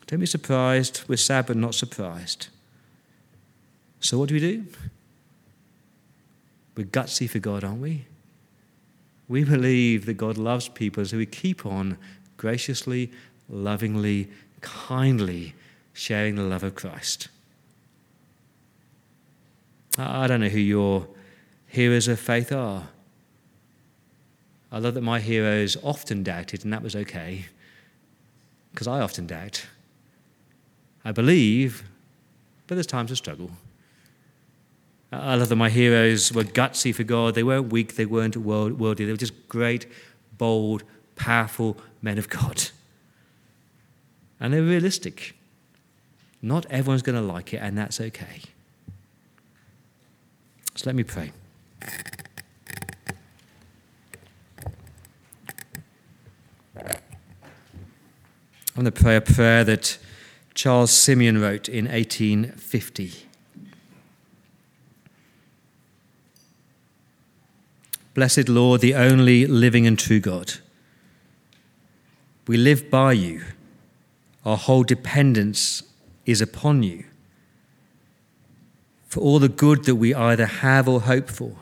Don't 0.07 0.21
be 0.21 0.27
surprised. 0.27 1.03
We're 1.09 1.17
sad 1.17 1.47
but 1.47 1.57
not 1.57 1.75
surprised. 1.75 2.49
So, 4.01 4.19
what 4.19 4.29
do 4.29 4.35
we 4.35 4.41
do? 4.41 4.67
We're 6.77 6.87
gutsy 6.87 7.29
for 7.29 7.39
God, 7.39 7.65
aren't 7.65 7.81
we? 7.81 8.07
We 9.29 9.45
believe 9.45 10.07
that 10.07 10.15
God 10.15 10.37
loves 10.39 10.69
people, 10.69 11.05
so 11.05 11.17
we 11.17 11.27
keep 11.27 11.67
on 11.67 11.99
graciously, 12.37 13.11
lovingly, 13.49 14.29
kindly 14.61 15.55
sharing 15.97 16.35
the 16.35 16.43
love 16.43 16.63
of 16.63 16.75
Christ. 16.75 17.29
I 19.99 20.27
don't 20.27 20.41
know 20.41 20.49
who 20.49 20.61
your 20.61 21.09
heroes 21.67 22.07
of 22.07 22.21
faith 22.21 22.53
are. 22.53 22.89
I 24.71 24.79
love 24.79 24.93
that 24.95 25.01
my 25.01 25.21
heroes 25.21 25.77
often 25.83 26.23
doubted, 26.23 26.65
and 26.65 26.73
that 26.73 26.83
was 26.83 26.95
okay, 26.95 27.47
because 28.73 28.87
I 28.87 29.01
often 29.01 29.27
doubt. 29.27 29.65
I 31.03 31.13
believe, 31.13 31.85
but 32.67 32.75
there's 32.75 32.87
times 32.87 33.11
of 33.11 33.17
struggle. 33.17 33.53
I 35.11 35.37
love 35.37 35.49
that 35.49 35.57
my 35.57 35.71
heroes 35.71 36.31
were 36.31 36.45
gutsy 36.45 36.95
for 36.95 37.05
God. 37.05 37.35
They 37.35 37.43
weren't 37.43 37.73
weak, 37.73 37.95
they 37.95 38.05
weren't 38.05 38.37
worldly. 38.37 39.07
They 39.07 39.13
were 39.13 39.17
just 39.17 39.49
great, 39.49 39.87
bold, 40.37 40.83
powerful 41.15 41.79
men 42.03 42.19
of 42.19 42.29
God. 42.29 42.65
And 44.39 44.53
they 44.53 44.61
were 44.61 44.67
realistic. 44.67 45.37
Not 46.43 46.67
everyone's 46.71 47.03
going 47.03 47.17
to 47.21 47.27
like 47.27 47.53
it, 47.55 47.59
and 47.59 47.77
that's 47.77 48.01
okay. 48.01 48.43
So 50.75 50.85
let 50.87 50.95
me 50.95 51.05
pray. 51.05 51.33
I'm 58.77 58.83
going 58.83 58.93
to 58.93 58.93
pray 58.93 59.17
a 59.17 59.23
prayer 59.23 59.65
that 59.65 59.97
Charles 60.55 60.91
Simeon 60.91 61.41
wrote 61.41 61.67
in 61.67 61.87
1850. 61.87 63.13
Blessed 68.13 68.49
Lord, 68.49 68.83
the 68.83 68.95
only 68.95 69.47
living 69.47 69.87
and 69.87 69.99
true 69.99 70.21
God, 70.21 70.55
we 72.47 72.59
live 72.59 72.91
by 72.91 73.13
you. 73.13 73.45
Our 74.45 74.57
whole 74.59 74.85
dependence 74.85 75.83
is 76.27 76.41
upon 76.41 76.83
you. 76.83 77.05
For 79.09 79.21
all 79.21 79.39
the 79.39 79.49
good 79.49 79.85
that 79.85 79.95
we 79.95 80.15
either 80.15 80.47
have 80.47 80.89
or 80.89 81.01
hope 81.01 81.31
for, 81.31 81.57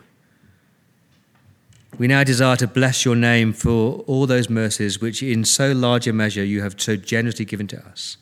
we 1.99 2.09
now 2.09 2.25
desire 2.25 2.57
to 2.57 2.67
bless 2.67 3.05
your 3.05 3.15
name 3.15 3.53
for 3.53 4.01
all 4.07 4.27
those 4.27 4.51
mercies 4.51 5.01
which, 5.01 5.23
in 5.23 5.45
so 5.45 5.71
large 5.73 6.09
a 6.09 6.13
measure, 6.13 6.43
you 6.43 6.63
have 6.63 6.81
so 6.81 6.97
generously 6.97 7.45
given 7.45 7.69
to 7.69 7.87
us. 7.87 8.17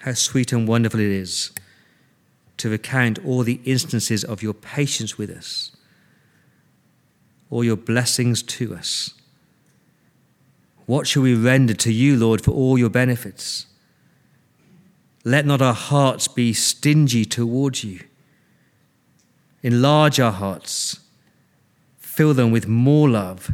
How 0.00 0.14
sweet 0.14 0.52
and 0.52 0.66
wonderful 0.66 1.00
it 1.00 1.10
is 1.10 1.52
to 2.56 2.70
recount 2.70 3.24
all 3.24 3.42
the 3.42 3.60
instances 3.64 4.24
of 4.24 4.42
your 4.42 4.54
patience 4.54 5.18
with 5.18 5.30
us, 5.30 5.76
all 7.50 7.62
your 7.62 7.76
blessings 7.76 8.42
to 8.42 8.74
us. 8.74 9.14
What 10.86 11.06
shall 11.06 11.22
we 11.22 11.34
render 11.34 11.74
to 11.74 11.92
you, 11.92 12.16
Lord, 12.16 12.42
for 12.42 12.50
all 12.50 12.78
your 12.78 12.90
benefits? 12.90 13.66
Let 15.24 15.46
not 15.46 15.62
our 15.62 15.74
hearts 15.74 16.28
be 16.28 16.52
stingy 16.52 17.24
towards 17.24 17.84
you. 17.84 18.00
Enlarge 19.62 20.18
our 20.18 20.32
hearts, 20.32 20.98
fill 21.98 22.34
them 22.34 22.50
with 22.50 22.66
more 22.66 23.08
love, 23.08 23.52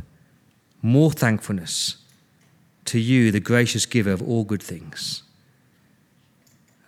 more 0.81 1.11
thankfulness 1.11 1.99
to 2.87 2.99
you, 2.99 3.31
the 3.31 3.41
gracious 3.41 3.85
giver 3.85 4.13
of 4.13 4.23
all 4.23 4.45
good 4.45 4.63
things. 4.63 5.23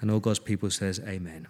And 0.00 0.10
all 0.10 0.20
God's 0.20 0.38
people 0.38 0.70
says, 0.70 1.00
Amen. 1.06 1.46